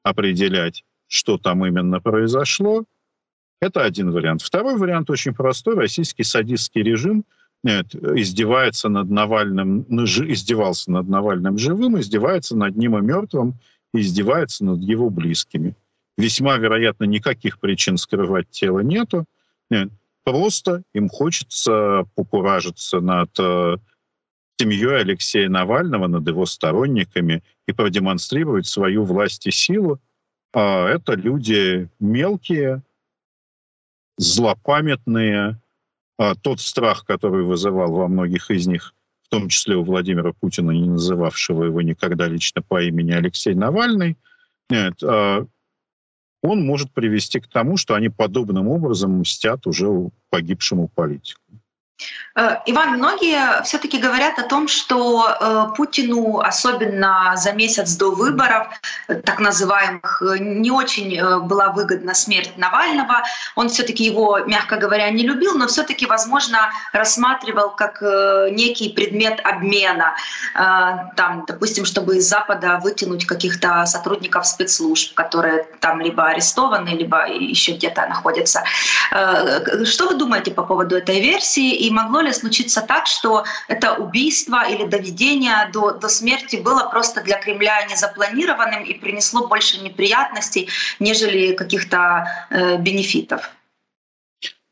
определять, 0.03 0.83
что 1.07 1.37
там 1.37 1.65
именно 1.65 2.01
произошло. 2.01 2.83
Это 3.61 3.83
один 3.83 4.11
вариант. 4.11 4.41
Второй 4.41 4.77
вариант 4.77 5.09
очень 5.09 5.33
простой. 5.33 5.75
Российский 5.75 6.23
садистский 6.23 6.83
режим 6.83 7.25
нет, 7.63 7.93
издевается 7.93 8.87
над 8.87 9.09
Навальным, 9.09 9.81
издевался 9.81 10.91
над 10.91 11.09
Навальным 11.09 11.57
живым, 11.57 11.99
издевается 11.99 12.55
над 12.55 12.77
ним 12.77 12.97
и 12.97 13.01
мертвым, 13.01 13.55
издевается 13.93 14.65
над 14.65 14.81
его 14.81 15.09
близкими. 15.09 15.75
Весьма 16.17 16.57
вероятно, 16.57 17.05
никаких 17.05 17.59
причин 17.59 17.97
скрывать 17.97 18.49
тело 18.49 18.79
нету. 18.79 19.25
Нет, 19.69 19.89
просто 20.23 20.83
им 20.93 21.09
хочется 21.09 22.05
покуражиться 22.15 22.99
над 22.99 23.31
э, 23.39 23.77
семьей 24.59 24.99
Алексея 24.99 25.49
Навального, 25.49 26.07
над 26.07 26.27
его 26.27 26.45
сторонниками 26.45 27.43
и 27.67 27.71
продемонстрировать 27.71 28.67
свою 28.67 29.05
власть 29.05 29.47
и 29.47 29.51
силу. 29.51 29.99
А 30.53 30.87
это 30.87 31.13
люди 31.13 31.89
мелкие, 31.99 32.83
злопамятные. 34.17 35.61
А 36.17 36.35
тот 36.35 36.59
страх, 36.59 37.05
который 37.05 37.45
вызывал 37.45 37.93
во 37.93 38.09
многих 38.09 38.51
из 38.51 38.67
них, 38.67 38.93
в 39.29 39.31
том 39.31 39.47
числе 39.47 39.75
у 39.75 39.83
Владимира 39.83 40.33
Путина, 40.33 40.71
не 40.71 40.89
называвшего 40.89 41.65
его 41.65 41.83
никогда 41.83 42.27
лично 42.27 42.63
по 42.63 42.81
имени 42.81 43.11
Алексей 43.11 43.53
Навальный, 43.53 44.17
нет, 44.71 45.03
а, 45.03 45.45
он 46.41 46.65
может 46.65 46.91
привести 46.91 47.39
к 47.39 47.47
тому, 47.47 47.77
что 47.77 47.93
они 47.93 48.09
подобным 48.09 48.67
образом 48.67 49.19
мстят 49.19 49.67
уже 49.67 49.87
погибшему 50.31 50.87
политику. 50.87 51.41
Э, 52.35 52.57
Иван, 52.65 52.91
многие 52.91 53.61
все-таки 53.63 53.97
говорят 53.97 54.39
о 54.39 54.43
том, 54.43 54.67
что 54.67 55.27
э, 55.29 55.75
Путину, 55.75 56.39
особенно 56.39 57.33
за 57.35 57.51
месяц 57.51 57.95
до 57.95 58.11
выборов, 58.11 58.67
так 59.07 59.39
называемых, 59.39 60.21
не 60.39 60.71
очень 60.71 61.17
э, 61.17 61.39
была 61.39 61.69
выгодна 61.69 62.13
смерть 62.13 62.53
Навального. 62.57 63.23
Он 63.55 63.67
все-таки 63.67 64.05
его, 64.05 64.39
мягко 64.45 64.77
говоря, 64.77 65.09
не 65.09 65.23
любил, 65.23 65.55
но 65.55 65.67
все-таки, 65.67 66.05
возможно, 66.05 66.71
рассматривал 66.93 67.71
как 67.71 68.01
некий 68.51 68.89
предмет 68.89 69.39
обмена. 69.43 70.15
Там, 70.53 71.45
допустим, 71.47 71.85
чтобы 71.85 72.17
из 72.17 72.29
Запада 72.29 72.79
вытянуть 72.81 73.25
каких-то 73.25 73.85
сотрудников 73.85 74.45
спецслужб, 74.45 75.13
которые 75.13 75.65
там 75.79 76.01
либо 76.01 76.25
арестованы, 76.25 76.89
либо 76.89 77.27
еще 77.27 77.73
где-то 77.73 78.07
находятся. 78.07 78.63
Что 79.11 80.07
вы 80.07 80.15
думаете 80.15 80.51
по 80.51 80.63
поводу 80.63 80.95
этой 80.95 81.19
версии? 81.19 81.88
Могло 81.89 82.21
ли 82.21 82.33
случиться 82.33 82.81
так, 82.81 83.07
что 83.07 83.43
это 83.67 83.95
убийство 83.95 84.69
или 84.69 84.85
доведение 84.85 85.69
до, 85.73 85.91
до 85.91 86.07
смерти 86.09 86.57
было 86.57 86.89
просто 86.89 87.23
для 87.23 87.39
Кремля 87.39 87.85
незапланированным 87.89 88.83
и 88.83 88.93
принесло 88.93 89.47
больше 89.47 89.81
неприятностей, 89.81 90.69
нежели 90.99 91.53
каких-то 91.53 92.27
э, 92.49 92.77
бенефитов? 92.77 93.51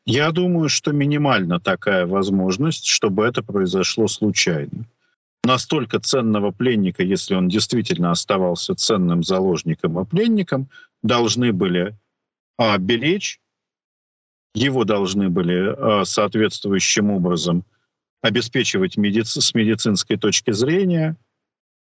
Я 0.06 0.30
думаю, 0.30 0.70
что 0.70 0.92
минимально 0.92 1.60
такая 1.60 2.06
возможность, 2.06 2.86
чтобы 2.86 3.26
это 3.26 3.42
произошло 3.42 4.08
случайно. 4.08 4.86
Настолько 5.44 6.00
ценного 6.00 6.50
пленника, 6.50 7.02
если 7.02 7.34
он 7.34 7.48
действительно 7.48 8.10
оставался 8.10 8.74
ценным 8.74 9.22
заложником 9.22 10.00
и 10.00 10.04
пленником, 10.06 10.68
должны 11.02 11.52
были 11.52 11.94
а, 12.56 12.78
беречь 12.78 13.38
его 14.54 14.84
должны 14.84 15.28
были 15.28 16.00
э, 16.00 16.04
соответствующим 16.04 17.10
образом 17.10 17.64
обеспечивать 18.22 18.96
медици 18.96 19.40
с 19.40 19.54
медицинской 19.54 20.16
точки 20.16 20.50
зрения. 20.50 21.16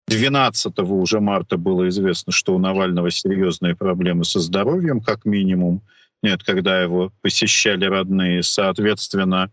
12 0.07 0.77
уже 0.79 1.19
марта 1.19 1.57
было 1.57 1.87
известно, 1.89 2.33
что 2.33 2.55
у 2.55 2.59
Навального 2.59 3.11
серьезные 3.11 3.75
проблемы 3.75 4.25
со 4.25 4.39
здоровьем, 4.39 5.01
как 5.01 5.25
минимум. 5.25 5.81
Нет, 6.21 6.43
когда 6.43 6.81
его 6.81 7.11
посещали 7.21 7.85
родные, 7.85 8.43
соответственно, 8.43 9.51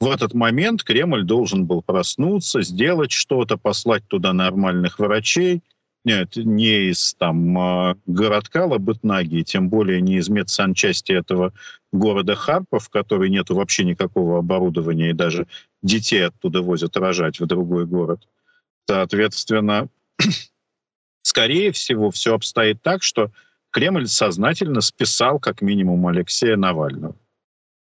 в 0.00 0.10
этот 0.10 0.32
момент 0.32 0.82
Кремль 0.82 1.24
должен 1.24 1.66
был 1.66 1.82
проснуться, 1.82 2.62
сделать 2.62 3.12
что-то, 3.12 3.58
послать 3.58 4.06
туда 4.08 4.32
нормальных 4.32 4.98
врачей– 4.98 5.62
нет, 6.04 6.36
не 6.36 6.90
из 6.90 7.14
там 7.14 7.58
а, 7.58 7.96
городка 8.06 8.64
Лабытнаги, 8.64 9.42
тем 9.42 9.68
более 9.68 10.00
не 10.00 10.16
из 10.16 10.28
медсанчасти 10.28 11.12
этого 11.12 11.52
города 11.92 12.34
Харпов, 12.34 12.84
в 12.84 12.88
которой 12.88 13.28
нет 13.28 13.50
вообще 13.50 13.84
никакого 13.84 14.38
оборудования, 14.38 15.10
и 15.10 15.14
даже 15.14 15.46
детей 15.82 16.26
оттуда 16.26 16.62
возят 16.62 16.96
рожать 16.96 17.38
в 17.38 17.46
другой 17.46 17.84
город. 17.84 18.26
Соответственно, 18.88 19.88
скорее 21.22 21.70
всего, 21.72 22.10
все 22.10 22.34
обстоит 22.34 22.80
так, 22.82 23.02
что 23.02 23.30
Кремль 23.70 24.08
сознательно 24.08 24.80
списал 24.80 25.38
как 25.38 25.60
минимум 25.60 26.06
Алексея 26.06 26.56
Навального. 26.56 27.14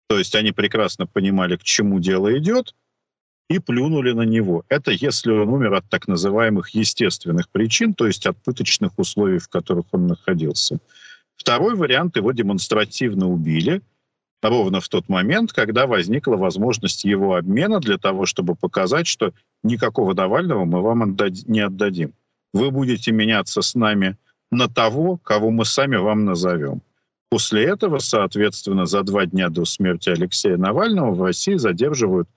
То 0.08 0.20
есть 0.20 0.36
они 0.36 0.51
прекрасно 0.51 1.08
понимали, 1.08 1.55
к 1.55 1.63
чему 1.63 2.00
дело 2.00 2.38
идет, 2.38 2.75
и 3.50 3.59
плюнули 3.59 4.12
на 4.12 4.23
него. 4.23 4.63
Это 4.69 4.91
если 4.91 5.31
он 5.31 5.50
умер 5.50 5.73
от 5.73 5.89
так 5.89 6.07
называемых 6.07 6.69
естественных 6.69 7.50
причин, 7.50 7.93
то 7.93 8.07
есть 8.07 8.25
от 8.25 8.38
пыточных 8.38 8.97
условий, 8.97 9.39
в 9.39 9.50
которых 9.50 9.85
он 9.91 10.07
находился. 10.07 10.79
Второй 11.35 11.75
вариант, 11.75 12.15
его 12.15 12.31
демонстративно 12.31 13.29
убили, 13.29 13.81
ровно 14.41 14.81
в 14.81 14.89
тот 14.89 15.09
момент, 15.09 15.53
когда 15.53 15.88
возникла 15.88 16.35
возможность 16.35 17.03
его 17.03 17.35
обмена 17.35 17.79
для 17.79 17.97
того, 17.97 18.25
чтобы 18.25 18.55
показать, 18.55 19.07
что 19.07 19.33
никакого 19.63 20.13
Навального 20.13 20.65
мы 20.65 20.81
вам 20.81 21.17
не 21.47 21.59
отдадим. 21.59 22.13
Вы 22.53 22.71
будете 22.71 23.12
меняться 23.12 23.62
с 23.62 23.75
нами 23.75 24.17
на 24.51 24.69
того, 24.69 25.17
кого 25.17 25.50
мы 25.50 25.65
сами 25.65 25.95
вам 25.95 26.25
назовем. 26.25 26.81
После 27.29 27.63
этого, 27.63 27.97
соответственно, 27.97 28.85
за 28.85 29.01
два 29.01 29.25
дня 29.25 29.50
до 29.50 29.65
смерти 29.65 30.09
Алексея 30.09 30.57
Навального 30.57 31.12
в 31.12 31.23
России 31.23 31.55
задерживают 31.55 32.29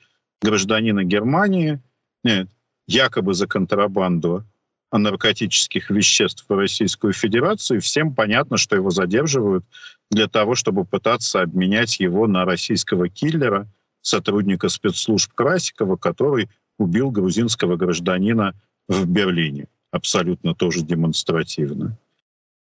гражданина 0.43 1.05
Германии, 1.05 1.81
нет, 2.25 2.49
якобы 2.87 3.35
за 3.35 3.47
контрабанду 3.47 4.45
наркотических 4.93 5.91
веществ 5.91 6.45
в 6.49 6.57
Российскую 6.57 7.13
Федерацию. 7.13 7.81
всем 7.81 8.15
понятно, 8.15 8.57
что 8.57 8.77
его 8.77 8.91
задерживают 8.91 9.65
для 10.11 10.29
того, 10.29 10.55
чтобы 10.55 10.85
пытаться 10.85 11.43
обменять 11.43 12.01
его 12.01 12.27
на 12.27 12.45
российского 12.45 13.09
киллера, 13.09 13.69
сотрудника 14.01 14.69
спецслужб 14.69 15.33
Красикова, 15.35 15.97
который 15.97 16.49
убил 16.79 17.11
грузинского 17.11 17.77
гражданина 17.77 18.55
в 18.89 19.07
Берлине. 19.07 19.67
Абсолютно 19.91 20.55
тоже 20.55 20.83
демонстративно. 20.83 21.99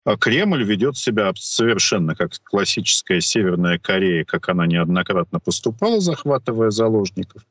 А 0.04 0.16
Кремль 0.16 0.64
ведет 0.64 0.96
себя 0.96 1.32
совершенно 1.36 2.14
как 2.14 2.32
классическая 2.42 3.20
Северная 3.20 3.78
Корея, 3.78 4.24
как 4.24 4.48
она 4.48 4.66
неоднократно 4.66 5.38
поступала, 5.38 6.00
захватывая 6.00 6.70
заложников. 6.70 7.42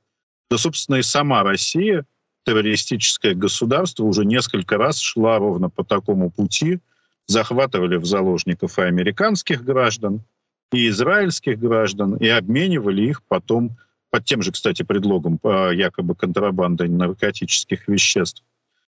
Да, 0.52 0.58
собственно, 0.58 0.98
и 0.98 1.02
сама 1.02 1.44
Россия, 1.44 2.06
террористическое 2.44 3.34
государство, 3.34 4.04
уже 4.04 4.26
несколько 4.26 4.78
раз 4.78 5.00
шла 5.00 5.40
ровно 5.40 5.70
по 5.70 5.86
такому 5.86 6.30
пути, 6.30 6.82
захватывали 7.26 7.96
в 7.96 8.06
заложников 8.06 8.78
и 8.78 8.82
американских 8.82 9.64
граждан, 9.64 10.24
и 10.74 10.90
израильских 10.90 11.58
граждан, 11.58 12.18
и 12.18 12.28
обменивали 12.28 13.04
их 13.04 13.24
потом 13.30 13.78
под 14.10 14.26
тем 14.26 14.42
же, 14.42 14.52
кстати, 14.52 14.84
предлогом 14.84 15.40
якобы 15.72 16.16
контрабанды 16.16 16.90
наркотических 16.90 17.88
веществ. 17.88 18.44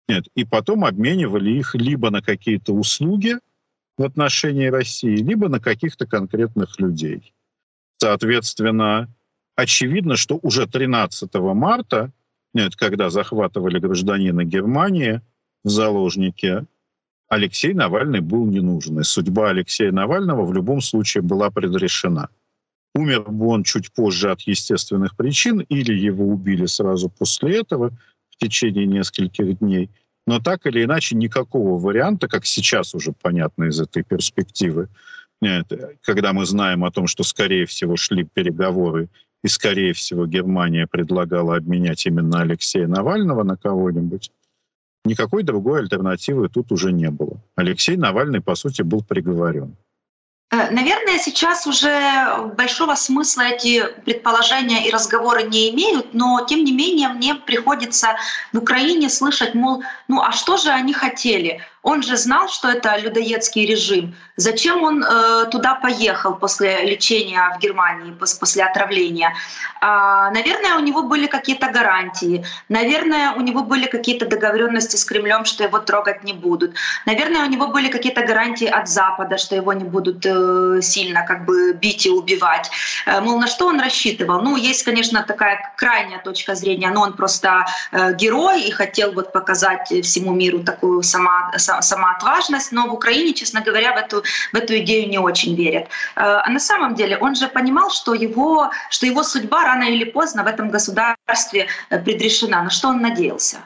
Нет, 0.10 0.26
и 0.36 0.44
потом 0.44 0.84
обменивали 0.84 1.52
их 1.52 1.74
либо 1.74 2.10
на 2.10 2.22
какие-то 2.22 2.74
услуги 2.74 3.38
в 3.98 4.04
отношении 4.04 4.68
России, 4.68 5.16
либо 5.16 5.48
на 5.48 5.62
каких-то 5.62 6.06
конкретных 6.06 6.78
людей. 6.82 7.34
Соответственно, 7.96 9.08
очевидно, 9.56 10.16
что 10.16 10.40
уже 10.42 10.68
13 10.68 11.34
марта 11.36 12.12
нет, 12.56 12.78
когда 12.78 13.10
захватывали 13.10 13.80
гражданина 13.80 14.46
Германии 14.46 15.22
в 15.66 15.70
заложники, 15.70 16.66
Алексей 17.28 17.74
Навальный 17.74 18.22
был 18.22 18.46
не 18.46 18.62
нужен. 18.62 19.00
И 19.00 19.04
судьба 19.04 19.50
Алексея 19.50 19.92
Навального 19.92 20.46
в 20.46 20.54
любом 20.54 20.80
случае 20.80 21.22
была 21.22 21.52
предрешена. 21.52 22.30
Умер 22.94 23.24
бы 23.24 23.48
он 23.48 23.64
чуть 23.66 23.92
позже 23.92 24.32
от 24.32 24.42
естественных 24.42 25.18
причин, 25.18 25.60
или 25.60 25.94
его 25.94 26.26
убили 26.26 26.66
сразу 26.66 27.10
после 27.10 27.60
этого 27.60 27.92
в 28.30 28.38
течение 28.38 28.86
нескольких 28.86 29.60
дней. 29.60 29.90
Но 30.26 30.40
так 30.40 30.66
или 30.66 30.86
иначе 30.86 31.18
никакого 31.18 31.78
варианта, 31.78 32.30
как 32.30 32.46
сейчас 32.46 32.96
уже 32.96 33.12
понятно 33.12 33.66
из 33.66 33.82
этой 33.82 34.04
перспективы, 34.04 34.88
нет, 35.42 35.70
когда 36.04 36.32
мы 36.32 36.46
знаем 36.46 36.86
о 36.86 36.92
том, 36.92 37.08
что, 37.08 37.24
скорее 37.24 37.66
всего, 37.66 37.98
шли 37.98 38.24
переговоры, 38.24 39.10
и, 39.46 39.48
скорее 39.48 39.94
всего, 39.94 40.26
Германия 40.26 40.88
предлагала 40.88 41.56
обменять 41.56 42.08
именно 42.08 42.42
Алексея 42.42 42.88
Навального 42.88 43.44
на 43.44 43.56
кого-нибудь, 43.56 44.32
никакой 45.06 45.44
другой 45.44 45.82
альтернативы 45.82 46.50
тут 46.50 46.72
уже 46.72 46.92
не 46.92 47.12
было. 47.12 47.38
Алексей 47.56 47.96
Навальный, 47.96 48.42
по 48.42 48.56
сути, 48.56 48.82
был 48.82 49.04
приговорен. 49.04 49.76
Э, 50.50 50.72
наверное, 50.72 51.20
сейчас 51.20 51.68
уже 51.68 51.92
большого 52.58 52.96
смысла 52.96 53.44
эти 53.44 53.84
предположения 54.04 54.88
и 54.88 54.92
разговоры 54.92 55.44
не 55.44 55.70
имеют, 55.70 56.16
но 56.16 56.44
тем 56.50 56.64
не 56.64 56.72
менее 56.72 57.10
мне 57.10 57.36
приходится 57.36 58.16
в 58.52 58.58
Украине 58.58 59.10
слышать, 59.10 59.54
мол, 59.54 59.84
ну 60.08 60.22
а 60.22 60.32
что 60.32 60.58
же 60.58 60.70
они 60.70 60.94
хотели? 60.94 61.62
Он 61.86 62.02
же 62.02 62.18
знал, 62.18 62.50
что 62.50 62.68
это 62.68 62.98
людоедский 62.98 63.68
режим. 63.68 64.16
Зачем 64.38 64.82
он 64.82 65.04
э, 65.04 65.46
туда 65.52 65.76
поехал 65.76 66.34
после 66.34 66.84
лечения 66.84 67.56
в 67.56 67.60
Германии, 67.62 68.12
после 68.12 68.66
отравления? 68.66 69.36
А, 69.82 70.32
наверное, 70.32 70.78
у 70.78 70.80
него 70.80 71.04
были 71.04 71.28
какие-то 71.28 71.68
гарантии. 71.68 72.44
Наверное, 72.70 73.34
у 73.34 73.42
него 73.42 73.62
были 73.62 73.86
какие-то 73.86 74.26
договоренности 74.26 74.96
с 74.96 75.06
Кремлем, 75.06 75.46
что 75.46 75.64
его 75.64 75.78
трогать 75.78 76.24
не 76.24 76.34
будут. 76.34 76.74
Наверное, 77.06 77.44
у 77.44 77.50
него 77.50 77.68
были 77.68 77.90
какие-то 77.90 78.26
гарантии 78.26 78.68
от 78.68 78.88
Запада, 78.88 79.38
что 79.38 79.56
его 79.56 79.72
не 79.74 79.84
будут 79.84 80.26
э, 80.26 80.82
сильно 80.82 81.24
как 81.24 81.46
бы 81.46 81.74
бить 81.74 82.08
и 82.08 82.10
убивать. 82.10 82.72
Э, 83.06 83.22
мол, 83.22 83.38
на 83.38 83.46
что 83.46 83.68
он 83.68 83.80
рассчитывал? 83.80 84.42
Ну, 84.42 84.56
есть, 84.56 84.82
конечно, 84.82 85.22
такая 85.22 85.72
крайняя 85.78 86.20
точка 86.20 86.56
зрения, 86.56 86.90
но 86.90 87.02
он 87.02 87.14
просто 87.14 87.68
э, 87.92 88.16
герой 88.16 88.64
и 88.64 88.72
хотел 88.72 89.12
вот 89.14 89.32
показать 89.32 89.88
всему 90.04 90.34
миру 90.34 90.64
такую 90.64 91.04
сама, 91.04 91.52
самоотважность, 91.82 92.72
но 92.72 92.88
в 92.88 92.94
Украине, 92.94 93.34
честно 93.34 93.62
говоря, 93.62 93.94
в 93.94 93.98
эту, 93.98 94.24
в 94.54 94.56
эту 94.56 94.78
идею 94.80 95.10
не 95.10 95.20
очень 95.20 95.56
верят. 95.56 95.86
Э, 96.16 96.42
а 96.44 96.50
на 96.50 96.60
самом 96.60 96.96
деле 96.96 97.18
он 97.18 97.36
же 97.36 97.48
понимал, 97.48 97.90
что 97.92 98.14
его, 98.14 98.72
что 98.90 99.06
его 99.06 99.24
судьба 99.24 99.64
рано 99.64 99.84
или 99.84 100.04
поздно 100.04 100.44
в 100.44 100.48
этом 100.48 100.70
государстве 100.70 101.68
э, 101.90 102.00
предрешена. 102.00 102.64
На 102.64 102.70
что 102.70 102.90
он 102.90 103.02
надеялся? 103.02 103.58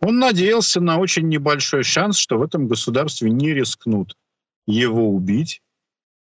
Он 0.00 0.18
надеялся 0.18 0.80
на 0.80 0.98
очень 0.98 1.28
небольшой 1.28 1.82
шанс, 1.82 2.16
что 2.16 2.38
в 2.38 2.42
этом 2.42 2.66
государстве 2.66 3.30
не 3.30 3.52
рискнут 3.52 4.16
его 4.66 5.10
убить, 5.10 5.60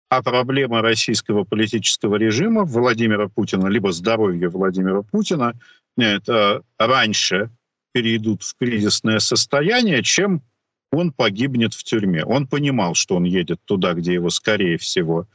а 0.09 0.21
проблема 0.23 0.81
российского 0.81 1.43
политического 1.43 2.15
режима 2.15 2.63
Владимира 2.63 3.27
Путина, 3.27 3.67
либо 3.67 3.91
здоровья 3.91 4.49
Владимира 4.49 5.01
Путина, 5.01 5.53
это 5.97 6.61
раньше 6.77 7.49
перейдут 7.97 8.43
в 8.43 8.55
кризисное 8.59 9.17
состояние, 9.17 10.03
чем 10.03 10.43
он 10.91 11.11
погибнет 11.11 11.73
в 11.73 11.83
тюрьме. 11.83 12.23
Он 12.23 12.45
понимал, 12.45 12.93
что 12.93 13.15
он 13.15 13.23
едет 13.23 13.59
туда, 13.65 13.95
где 13.95 14.13
его, 14.13 14.29
скорее 14.29 14.77
всего, 14.77 15.25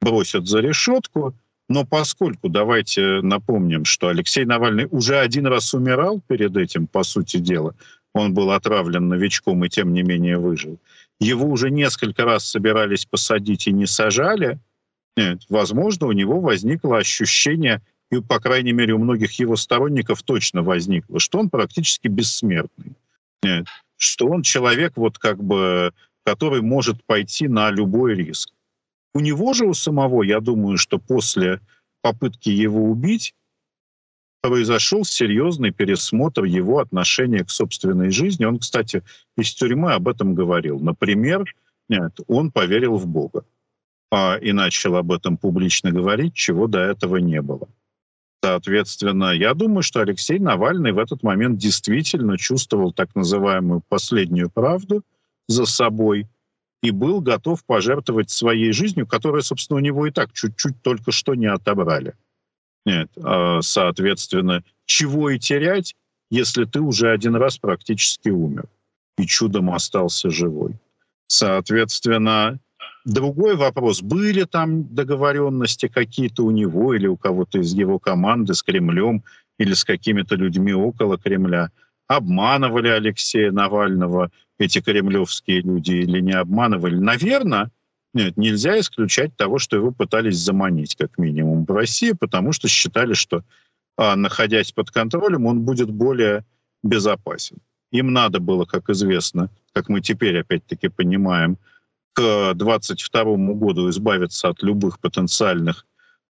бросят 0.00 0.48
за 0.48 0.58
решетку, 0.58 1.36
но 1.68 1.84
поскольку, 1.84 2.48
давайте 2.48 3.20
напомним, 3.22 3.84
что 3.84 4.08
Алексей 4.08 4.44
Навальный 4.44 4.88
уже 4.90 5.20
один 5.20 5.46
раз 5.46 5.74
умирал 5.74 6.20
перед 6.26 6.56
этим, 6.56 6.88
по 6.88 7.04
сути 7.04 7.36
дела, 7.36 7.76
он 8.14 8.34
был 8.34 8.50
отравлен 8.50 9.06
новичком 9.06 9.64
и 9.64 9.68
тем 9.68 9.92
не 9.92 10.02
менее 10.02 10.38
выжил, 10.38 10.80
его 11.20 11.46
уже 11.46 11.70
несколько 11.70 12.24
раз 12.24 12.44
собирались 12.44 13.04
посадить 13.04 13.68
и 13.68 13.72
не 13.72 13.86
сажали, 13.86 14.58
нет, 15.16 15.42
возможно, 15.48 16.08
у 16.08 16.12
него 16.12 16.40
возникло 16.40 16.98
ощущение, 16.98 17.80
и, 18.10 18.20
по 18.20 18.40
крайней 18.40 18.72
мере, 18.72 18.94
у 18.94 18.98
многих 18.98 19.32
его 19.38 19.56
сторонников 19.56 20.22
точно 20.22 20.62
возникло, 20.62 21.20
что 21.20 21.38
он 21.38 21.50
практически 21.50 22.08
бессмертный. 22.08 22.94
Нет 23.42 23.66
что 23.98 24.28
он 24.28 24.42
человек, 24.42 24.96
вот 24.96 25.18
как 25.18 25.42
бы, 25.42 25.92
который 26.24 26.62
может 26.62 27.04
пойти 27.04 27.48
на 27.48 27.70
любой 27.70 28.14
риск. 28.14 28.50
У 29.12 29.20
него 29.20 29.52
же 29.52 29.66
у 29.66 29.74
самого, 29.74 30.22
я 30.22 30.40
думаю, 30.40 30.78
что 30.78 30.98
после 30.98 31.60
попытки 32.00 32.48
его 32.48 32.84
убить 32.84 33.34
произошел 34.40 35.04
серьезный 35.04 35.72
пересмотр 35.72 36.44
его 36.44 36.78
отношения 36.78 37.44
к 37.44 37.50
собственной 37.50 38.10
жизни. 38.10 38.44
Он, 38.44 38.60
кстати, 38.60 39.02
из 39.36 39.52
тюрьмы 39.52 39.92
об 39.92 40.06
этом 40.06 40.34
говорил. 40.34 40.78
Например, 40.78 41.44
нет, 41.88 42.20
он 42.28 42.52
поверил 42.52 42.96
в 42.96 43.06
Бога 43.06 43.44
а, 44.12 44.36
и 44.36 44.52
начал 44.52 44.94
об 44.94 45.10
этом 45.10 45.36
публично 45.36 45.90
говорить, 45.90 46.34
чего 46.34 46.68
до 46.68 46.78
этого 46.78 47.16
не 47.16 47.42
было. 47.42 47.68
Соответственно, 48.42 49.32
я 49.32 49.54
думаю, 49.54 49.82
что 49.82 50.00
Алексей 50.00 50.38
Навальный 50.38 50.92
в 50.92 50.98
этот 50.98 51.22
момент 51.22 51.58
действительно 51.58 52.38
чувствовал 52.38 52.92
так 52.92 53.14
называемую 53.14 53.82
последнюю 53.88 54.48
правду 54.48 55.02
за 55.48 55.66
собой 55.66 56.28
и 56.82 56.92
был 56.92 57.20
готов 57.20 57.64
пожертвовать 57.64 58.30
своей 58.30 58.72
жизнью, 58.72 59.06
которая, 59.06 59.42
собственно, 59.42 59.78
у 59.78 59.82
него 59.82 60.06
и 60.06 60.12
так 60.12 60.32
чуть-чуть 60.32 60.80
только 60.82 61.10
что 61.10 61.34
не 61.34 61.46
отобрали. 61.46 62.14
Нет, 62.86 63.10
а, 63.22 63.60
соответственно, 63.60 64.62
чего 64.84 65.30
и 65.30 65.38
терять, 65.38 65.96
если 66.30 66.64
ты 66.64 66.80
уже 66.80 67.10
один 67.10 67.34
раз 67.34 67.58
практически 67.58 68.28
умер 68.28 68.68
и 69.16 69.26
чудом 69.26 69.70
остался 69.70 70.30
живой. 70.30 70.76
Соответственно, 71.26 72.60
Другой 73.08 73.56
вопрос, 73.56 74.02
были 74.02 74.44
там 74.44 74.94
договоренности 74.94 75.88
какие-то 75.88 76.44
у 76.44 76.50
него 76.50 76.92
или 76.92 77.06
у 77.06 77.16
кого-то 77.16 77.60
из 77.60 77.72
его 77.72 77.98
команды 77.98 78.52
с 78.52 78.62
Кремлем 78.62 79.24
или 79.58 79.72
с 79.72 79.82
какими-то 79.82 80.34
людьми 80.34 80.74
около 80.74 81.16
Кремля? 81.16 81.70
Обманывали 82.06 82.88
Алексея 82.88 83.50
Навального 83.50 84.30
эти 84.58 84.82
кремлевские 84.82 85.62
люди 85.62 85.92
или 85.92 86.20
не 86.20 86.32
обманывали? 86.32 86.96
Наверное, 86.96 87.70
нет, 88.12 88.36
нельзя 88.36 88.78
исключать 88.78 89.34
того, 89.36 89.58
что 89.58 89.76
его 89.76 89.90
пытались 89.90 90.36
заманить, 90.36 90.94
как 90.94 91.16
минимум, 91.16 91.64
в 91.64 91.70
Россию, 91.70 92.14
потому 92.14 92.52
что 92.52 92.68
считали, 92.68 93.14
что, 93.14 93.42
а, 93.96 94.16
находясь 94.16 94.72
под 94.72 94.90
контролем, 94.90 95.46
он 95.46 95.62
будет 95.62 95.90
более 95.90 96.44
безопасен. 96.82 97.56
Им 97.90 98.12
надо 98.12 98.38
было, 98.38 98.66
как 98.66 98.90
известно, 98.90 99.48
как 99.72 99.88
мы 99.88 100.02
теперь 100.02 100.40
опять-таки 100.40 100.88
понимаем, 100.88 101.56
к 102.18 102.54
2022 102.54 103.54
году 103.54 103.88
избавиться 103.90 104.48
от 104.48 104.60
любых 104.64 104.98
потенциальных 104.98 105.86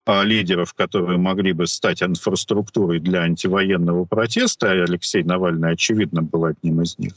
а, 0.07 0.23
лидеров, 0.23 0.73
которые 0.73 1.19
могли 1.19 1.53
бы 1.53 1.67
стать 1.67 2.01
инфраструктурой 2.01 2.99
для 2.99 3.21
антивоенного 3.21 4.05
протеста, 4.05 4.73
и 4.73 4.79
Алексей 4.79 5.21
Навальный, 5.21 5.73
очевидно, 5.73 6.23
был 6.23 6.45
одним 6.45 6.81
из 6.81 6.97
них. 6.97 7.13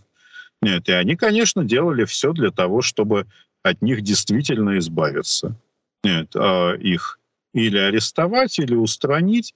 Нет, 0.61 0.87
и 0.91 0.93
они, 0.93 1.17
конечно, 1.17 1.65
делали 1.65 2.05
все 2.05 2.35
для 2.35 2.51
того, 2.51 2.83
чтобы 2.83 3.27
от 3.63 3.81
них 3.81 4.03
действительно 4.03 4.77
избавиться. 4.77 5.57
Нет, 6.05 6.37
а 6.37 6.75
их 6.75 7.21
или 7.55 7.79
арестовать, 7.79 8.59
или 8.59 8.75
устранить, 8.75 9.55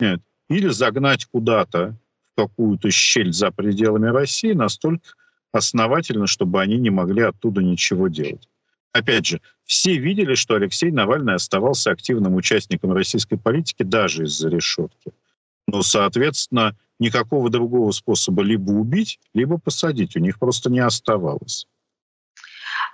нет, 0.00 0.22
или 0.48 0.68
загнать 0.68 1.26
куда-то 1.26 1.96
в 2.32 2.40
какую-то 2.40 2.90
щель 2.90 3.34
за 3.34 3.50
пределами 3.50 4.06
России 4.06 4.52
настолько 4.54 5.10
основательно, 5.52 6.26
чтобы 6.26 6.62
они 6.62 6.78
не 6.78 6.88
могли 6.88 7.24
оттуда 7.24 7.62
ничего 7.62 8.08
делать 8.08 8.48
опять 8.94 9.26
же, 9.26 9.40
все 9.64 9.98
видели, 9.98 10.34
что 10.34 10.54
Алексей 10.54 10.90
Навальный 10.90 11.34
оставался 11.34 11.90
активным 11.90 12.34
участником 12.36 12.92
российской 12.92 13.36
политики 13.36 13.82
даже 13.82 14.24
из-за 14.24 14.48
решетки. 14.48 15.12
Но, 15.66 15.82
соответственно, 15.82 16.76
никакого 16.98 17.50
другого 17.50 17.90
способа 17.90 18.42
либо 18.42 18.70
убить, 18.70 19.18
либо 19.34 19.58
посадить 19.58 20.16
у 20.16 20.20
них 20.20 20.38
просто 20.38 20.70
не 20.70 20.80
оставалось. 20.80 21.66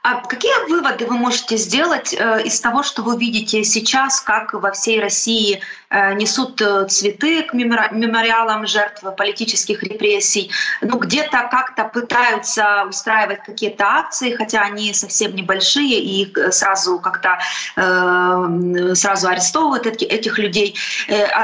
А 0.02 0.22
какие 0.22 0.68
выводы 0.68 1.04
вы 1.04 1.18
можете 1.18 1.58
сделать 1.58 2.14
э, 2.14 2.42
из 2.44 2.58
того, 2.60 2.82
что 2.82 3.02
вы 3.02 3.18
видите 3.18 3.62
сейчас, 3.64 4.20
как 4.20 4.54
во 4.54 4.70
всей 4.70 4.98
России 4.98 5.60
э, 5.90 6.14
несут 6.14 6.60
э, 6.62 6.86
цветы 6.88 7.42
к 7.42 7.52
мемориалам 7.52 8.66
жертв 8.66 9.04
политических 9.16 9.82
репрессий? 9.82 10.50
Ну, 10.80 10.96
где-то 10.98 11.48
как-то 11.50 11.84
пытаются 11.84 12.86
устраивать 12.88 13.42
какие-то 13.44 13.84
акции, 13.84 14.34
хотя 14.34 14.62
они 14.62 14.94
совсем 14.94 15.34
небольшие, 15.34 16.00
и 16.00 16.22
их 16.22 16.54
сразу 16.54 16.98
как-то 16.98 17.38
сразу 17.74 19.28
арестовывают 19.28 19.86
этих 19.86 20.38
людей. 20.38 20.76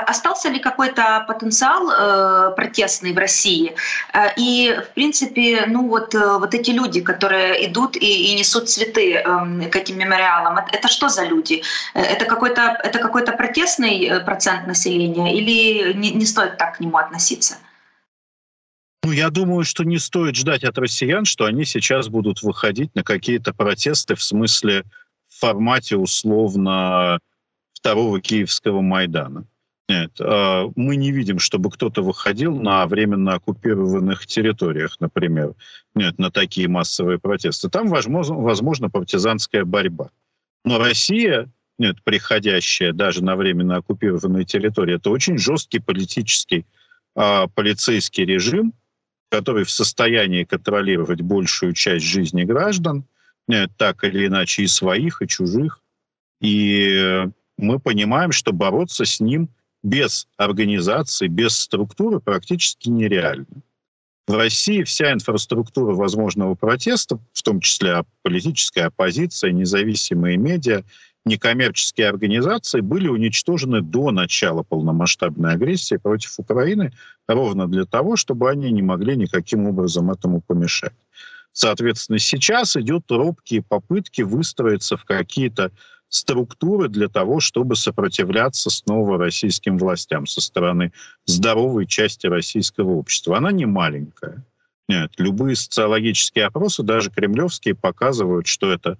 Остался 0.06 0.48
ли 0.48 0.58
какой-то 0.58 1.24
потенциал 1.28 2.54
протестный 2.54 3.12
в 3.12 3.18
России? 3.18 3.74
И, 4.36 4.78
в 4.82 4.94
принципе, 4.94 5.64
ну 5.66 5.88
вот, 5.88 6.14
вот 6.14 6.54
эти 6.54 6.70
люди, 6.70 7.00
которые 7.00 7.66
идут 7.66 7.96
и, 7.96 8.32
и 8.32 8.35
несут 8.36 8.68
цветы 8.68 9.14
эм, 9.14 9.70
к 9.70 9.76
этим 9.76 9.98
мемориалам. 9.98 10.58
Это 10.72 10.88
что 10.88 11.08
за 11.08 11.24
люди? 11.24 11.62
Э, 11.94 12.00
это 12.00 12.24
какой-то 12.24 12.78
это 12.84 12.98
какой-то 12.98 13.32
протестный 13.32 14.04
э, 14.04 14.20
процент 14.20 14.66
населения 14.66 15.36
или 15.36 15.92
не, 15.92 16.10
не 16.12 16.26
стоит 16.26 16.58
так 16.58 16.76
к 16.76 16.80
нему 16.80 16.98
относиться? 16.98 17.56
Ну, 19.02 19.12
я 19.12 19.30
думаю, 19.30 19.64
что 19.64 19.84
не 19.84 19.98
стоит 19.98 20.36
ждать 20.36 20.64
от 20.64 20.78
россиян, 20.78 21.24
что 21.24 21.44
они 21.44 21.64
сейчас 21.64 22.08
будут 22.08 22.42
выходить 22.42 22.94
на 22.94 23.04
какие-то 23.04 23.54
протесты 23.54 24.14
в 24.14 24.22
смысле 24.22 24.84
в 25.28 25.38
формате 25.40 25.96
условно 25.96 27.18
второго 27.72 28.20
киевского 28.20 28.80
Майдана. 28.80 29.46
Нет, 29.88 30.20
а, 30.20 30.68
мы 30.74 30.96
не 30.96 31.12
видим, 31.12 31.38
чтобы 31.38 31.70
кто-то 31.70 32.02
выходил 32.02 32.56
на 32.56 32.86
временно 32.86 33.34
оккупированных 33.34 34.26
территориях, 34.26 34.96
например, 34.98 35.54
нет, 35.94 36.18
на 36.18 36.30
такие 36.30 36.68
массовые 36.68 37.18
протесты. 37.18 37.68
Там 37.68 37.88
возможно, 37.88 38.34
возможно 38.34 38.90
партизанская 38.90 39.64
борьба. 39.64 40.10
Но 40.64 40.78
Россия, 40.78 41.48
нет, 41.78 42.02
приходящая 42.02 42.92
даже 42.92 43.22
на 43.22 43.36
временно 43.36 43.76
оккупированные 43.76 44.44
территории, 44.44 44.96
это 44.96 45.10
очень 45.10 45.38
жесткий 45.38 45.78
политический 45.78 46.66
а, 47.14 47.46
полицейский 47.46 48.24
режим, 48.24 48.72
который 49.28 49.64
в 49.64 49.70
состоянии 49.70 50.42
контролировать 50.42 51.20
большую 51.20 51.74
часть 51.74 52.04
жизни 52.04 52.42
граждан, 52.42 53.04
нет, 53.46 53.70
так 53.76 54.02
или 54.02 54.26
иначе 54.26 54.64
и 54.64 54.66
своих, 54.66 55.22
и 55.22 55.28
чужих. 55.28 55.80
И 56.40 57.24
мы 57.56 57.78
понимаем, 57.78 58.32
что 58.32 58.52
бороться 58.52 59.04
с 59.04 59.20
ним 59.20 59.48
без 59.82 60.26
организации, 60.36 61.28
без 61.28 61.56
структуры 61.56 62.20
практически 62.20 62.88
нереально. 62.88 63.46
В 64.26 64.32
России 64.34 64.82
вся 64.82 65.12
инфраструктура 65.12 65.94
возможного 65.94 66.56
протеста, 66.56 67.18
в 67.32 67.42
том 67.42 67.60
числе 67.60 68.04
политическая 68.22 68.86
оппозиция, 68.86 69.52
независимые 69.52 70.36
медиа, 70.36 70.82
некоммерческие 71.24 72.08
организации, 72.08 72.80
были 72.80 73.06
уничтожены 73.06 73.82
до 73.82 74.10
начала 74.10 74.64
полномасштабной 74.64 75.52
агрессии 75.52 75.96
против 75.96 76.38
Украины 76.38 76.92
ровно 77.28 77.68
для 77.68 77.84
того, 77.84 78.16
чтобы 78.16 78.50
они 78.50 78.72
не 78.72 78.82
могли 78.82 79.16
никаким 79.16 79.66
образом 79.66 80.10
этому 80.10 80.40
помешать. 80.40 80.94
Соответственно, 81.52 82.18
сейчас 82.18 82.76
идут 82.76 83.10
робкие 83.10 83.62
попытки 83.62 84.22
выстроиться 84.22 84.96
в 84.96 85.04
какие-то 85.04 85.70
структуры 86.08 86.88
для 86.88 87.08
того, 87.08 87.40
чтобы 87.40 87.76
сопротивляться 87.76 88.70
снова 88.70 89.18
российским 89.18 89.78
властям 89.78 90.26
со 90.26 90.40
стороны 90.40 90.92
здоровой 91.24 91.86
части 91.86 92.26
российского 92.26 92.92
общества. 92.92 93.38
Она 93.38 93.52
не 93.52 93.66
маленькая. 93.66 94.44
Нет, 94.88 95.12
любые 95.18 95.56
социологические 95.56 96.46
опросы, 96.46 96.82
даже 96.82 97.10
кремлевские, 97.10 97.74
показывают, 97.74 98.46
что 98.46 98.70
это 98.70 98.98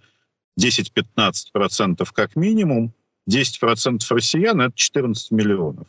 10-15% 0.61 2.07
как 2.13 2.35
минимум, 2.35 2.93
10% 3.31 4.01
россиян— 4.11 4.61
это 4.63 4.75
14 4.75 5.31
миллионов. 5.31 5.87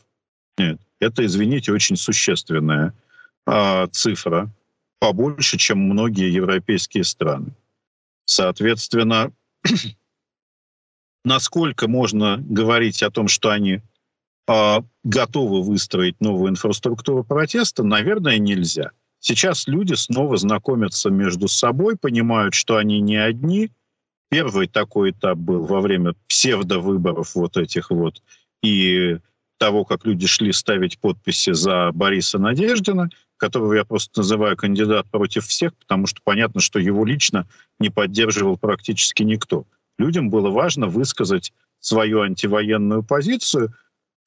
Нет, 0.57 0.79
это, 0.99 1.25
извините, 1.25 1.71
очень 1.71 1.95
существенная 1.95 2.93
э, 3.47 3.87
цифра, 3.91 4.51
побольше, 4.99 5.57
чем 5.57 5.79
многие 5.79 6.31
европейские 6.31 7.03
страны. 7.03 7.53
Соответственно, 8.25 9.31
насколько 11.27 11.89
можно 11.89 12.37
говорить 12.37 13.03
о 13.03 13.11
том, 13.11 13.27
что 13.27 13.49
они 13.49 13.81
э, 14.47 14.77
готовы 15.03 15.61
выстроить 15.61 16.19
новую 16.21 16.51
инфраструктуру 16.51 17.23
протеста, 17.25 17.83
наверное, 17.83 18.37
нельзя. 18.37 18.91
Сейчас 19.19 19.67
люди 19.67 19.93
снова 19.93 20.37
знакомятся 20.37 21.09
между 21.09 21.49
собой, 21.49 21.97
понимают, 21.97 22.53
что 22.53 22.77
они 22.77 23.01
не 23.01 23.17
одни. 23.17 23.71
Первый 24.29 24.67
такой 24.67 25.11
этап 25.11 25.37
был 25.37 25.65
во 25.65 25.81
время 25.81 26.13
псевдовыборов 26.27 27.35
вот 27.35 27.57
этих 27.57 27.91
вот 27.91 28.21
и 28.63 29.17
того, 29.57 29.83
как 29.83 30.05
люди 30.05 30.27
шли 30.27 30.53
ставить 30.53 30.97
подписи 30.99 31.51
за 31.51 31.91
Бориса 31.91 32.39
Надеждина, 32.39 33.09
которого 33.35 33.73
я 33.73 33.83
просто 33.83 34.19
называю 34.19 34.55
кандидат 34.55 35.09
против 35.09 35.47
всех, 35.47 35.75
потому 35.75 36.07
что 36.07 36.21
понятно, 36.23 36.61
что 36.61 36.79
его 36.79 37.05
лично 37.05 37.47
не 37.79 37.89
поддерживал 37.89 38.55
практически 38.55 39.23
никто 39.23 39.65
людям 39.97 40.29
было 40.29 40.49
важно 40.49 40.87
высказать 40.87 41.53
свою 41.79 42.21
антивоенную 42.21 43.03
позицию 43.03 43.73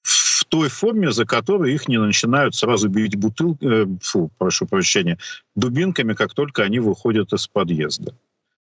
в 0.03 0.45
той 0.47 0.69
форме, 0.69 1.13
за 1.13 1.27
которую 1.27 1.73
их 1.73 1.89
не 1.89 1.99
начинают 1.99 2.55
сразу 2.55 2.89
бить 2.89 3.17
бутыл, 3.17 3.57
э, 3.61 3.87
фу, 4.01 4.31
прошу 4.39 4.67
прощения, 4.67 5.19
дубинками, 5.55 6.15
как 6.15 6.35
только 6.35 6.63
они 6.63 6.79
выходят 6.79 7.33
из 7.33 7.47
подъезда. 7.47 8.15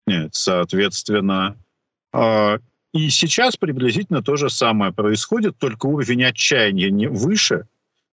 Нет, 0.05 0.35
соответственно, 0.35 1.57
э, 2.13 2.59
и 2.93 3.09
сейчас 3.09 3.57
приблизительно 3.57 4.21
то 4.21 4.35
же 4.35 4.49
самое 4.49 4.93
происходит, 4.93 5.57
только 5.57 5.87
уровень 5.87 6.23
отчаяния 6.23 6.91
не 6.91 7.07
выше. 7.07 7.65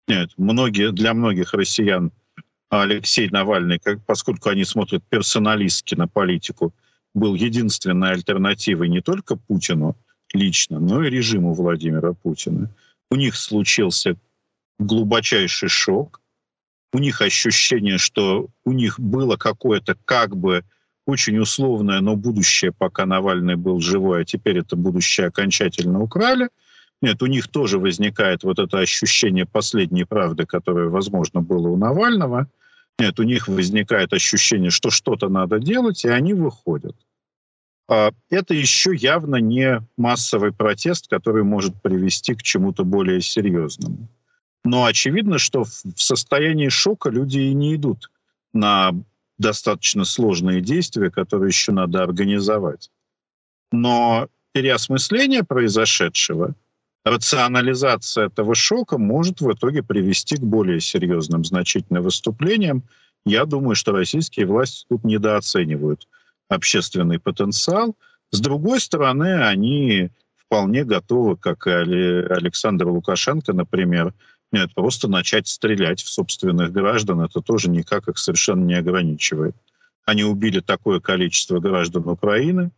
Нет, 0.08 0.32
многие, 0.38 0.92
для 0.92 1.14
многих 1.14 1.54
россиян 1.54 2.12
Алексей 2.70 3.30
Навальный, 3.30 3.80
как, 3.80 4.04
поскольку 4.06 4.50
они 4.50 4.64
смотрят 4.64 5.04
персоналистски 5.10 5.96
на 5.96 6.08
политику, 6.08 6.74
был 7.14 7.36
единственной 7.36 8.12
альтернативой 8.12 8.90
не 8.90 9.02
только 9.02 9.36
Путину 9.36 9.96
лично, 10.34 10.80
но 10.80 11.04
и 11.04 11.10
режиму 11.10 11.54
Владимира 11.54 12.14
Путина. 12.14 12.70
У 13.10 13.16
них 13.16 13.36
случился 13.36 14.16
глубочайший 14.78 15.70
шок, 15.70 16.22
у 16.94 17.00
них 17.00 17.22
ощущение, 17.22 17.98
что 17.98 18.48
у 18.66 18.72
них 18.72 19.00
было 19.00 19.38
какое-то 19.38 19.96
как 20.06 20.36
бы 20.36 20.64
очень 21.06 21.38
условное, 21.40 22.02
но 22.02 22.16
будущее, 22.16 22.72
пока 22.72 23.06
Навальный 23.06 23.56
был 23.56 23.80
живой, 23.80 24.22
а 24.22 24.26
теперь 24.26 24.60
это 24.60 24.76
будущее 24.76 25.28
окончательно 25.28 26.02
украли. 26.02 26.50
Нет, 27.02 27.22
у 27.24 27.26
них 27.26 27.48
тоже 27.48 27.80
возникает 27.80 28.44
вот 28.44 28.60
это 28.60 28.80
ощущение 28.80 29.46
последней 29.46 30.04
правды, 30.04 30.46
которое, 30.46 30.90
возможно, 30.90 31.42
было 31.42 31.68
у 31.70 31.78
Навального– 31.78 32.48
нет, 33.00 33.20
у 33.20 33.24
них 33.24 33.48
возникает 33.48 34.14
ощущение, 34.14 34.70
что 34.70 34.90
что-то 34.90 35.30
надо 35.30 35.60
делать, 35.60 36.04
и 36.06 36.10
они 36.10 36.34
выходят. 36.34 36.96
А, 37.88 38.12
это 38.30 38.54
еще 38.54 38.94
явно 38.94 39.38
не 39.38 39.82
массовый 39.98 40.52
протест, 40.52 41.08
который 41.08 41.44
может 41.44 41.82
привести 41.82 42.36
к 42.36 42.44
чему-то 42.44 42.84
более 42.84 43.22
серьезному. 43.22 44.08
Но 44.64 44.86
очевидно, 44.86 45.40
что 45.40 45.64
в 45.64 46.02
состоянии 46.02 46.70
шока 46.70 47.10
люди 47.10 47.40
и 47.40 47.54
не 47.54 47.76
идут 47.76 48.12
на 48.54 48.92
достаточно 49.38 50.04
сложные 50.04 50.62
действия, 50.62 51.10
которые 51.10 51.48
еще 51.48 51.72
надо 51.72 52.04
организовать. 52.04 52.92
Но 53.72 54.28
переосмысление 54.52 55.44
произошедшего— 55.44 56.56
рационализация 57.10 58.28
этого 58.28 58.56
шока 58.56 58.98
может 58.98 59.42
в 59.42 59.52
итоге 59.52 59.84
привести 59.84 60.38
к 60.38 60.42
более 60.42 60.80
серьезным 60.80 61.44
значительным 61.44 62.04
выступлениям. 62.04 62.84
Я 63.26 63.46
думаю, 63.46 63.76
что 63.76 63.92
российские 63.92 64.46
власти 64.46 64.86
тут 64.90 65.04
недооценивают 65.04 66.08
общественный 66.48 67.20
потенциал. 67.20 67.96
С 68.32 68.40
другой 68.40 68.80
стороны, 68.80 69.44
они 69.44 70.10
вполне 70.36 70.84
готовы, 70.84 71.36
как 71.38 71.68
и 71.68 71.72
Александр 71.72 72.88
Лукашенко, 72.88 73.54
например, 73.54 74.14
нет, 74.52 74.74
просто 74.74 75.08
начать 75.08 75.48
стрелять 75.48 76.02
в 76.02 76.10
собственных 76.10 76.72
граждан. 76.72 77.22
Это 77.22 77.42
тоже 77.42 77.70
никак 77.70 78.08
их 78.08 78.18
совершенно 78.18 78.66
не 78.66 78.74
ограничивает. 78.74 79.56
Они 80.06 80.24
убили 80.24 80.60
такое 80.60 81.00
количество 81.00 81.60
граждан 81.60 82.08
Украины, 82.08 82.72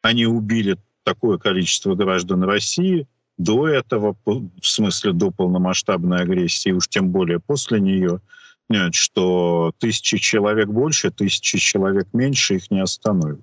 они 0.00 0.26
убили 0.26 0.78
такое 1.04 1.38
количество 1.38 1.94
граждан 1.94 2.44
России– 2.44 3.06
до 3.38 3.68
этого, 3.68 4.16
в 4.24 4.66
смысле 4.66 5.12
до 5.12 5.30
полномасштабной 5.30 6.22
агрессии, 6.22 6.70
уж 6.70 6.88
тем 6.88 7.10
более 7.10 7.38
после 7.38 7.80
нее, 7.80 8.20
нет, 8.68 8.94
что 8.94 9.72
тысячи 9.78 10.18
человек 10.18 10.68
больше, 10.68 11.10
тысячи 11.10 11.58
человек 11.58 12.08
меньше 12.12 12.56
их 12.56 12.70
не 12.70 12.80
остановят. 12.80 13.40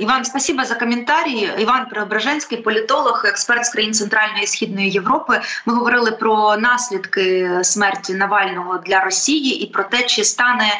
Іван, 0.00 0.24
спасибо 0.24 0.64
за 0.64 0.74
коментарі. 0.74 1.50
Іван 1.58 1.86
Преображенський, 1.86 2.58
політолог, 2.58 3.22
експерт 3.26 3.64
з 3.64 3.68
країн 3.68 3.94
Центральної 3.94 4.42
і 4.42 4.46
Східної 4.46 4.90
Європи. 4.90 5.40
Ми 5.66 5.74
говорили 5.74 6.10
про 6.10 6.56
наслідки 6.56 7.50
смерті 7.62 8.14
Навального 8.14 8.78
для 8.86 9.00
Росії 9.00 9.62
і 9.62 9.66
про 9.66 9.84
те, 9.84 10.02
чи 10.02 10.24
стане 10.24 10.78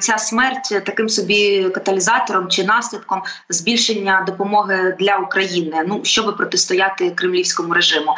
ця 0.00 0.18
смерть 0.18 0.82
таким 0.86 1.08
собі 1.08 1.70
каталізатором 1.74 2.48
чи 2.48 2.64
наслідком 2.64 3.22
збільшення 3.48 4.24
допомоги 4.26 4.96
для 4.98 5.16
України, 5.16 5.84
ну 5.86 6.00
щоб 6.04 6.36
протистояти 6.36 7.10
кремлівському 7.10 7.74
режиму. 7.74 8.14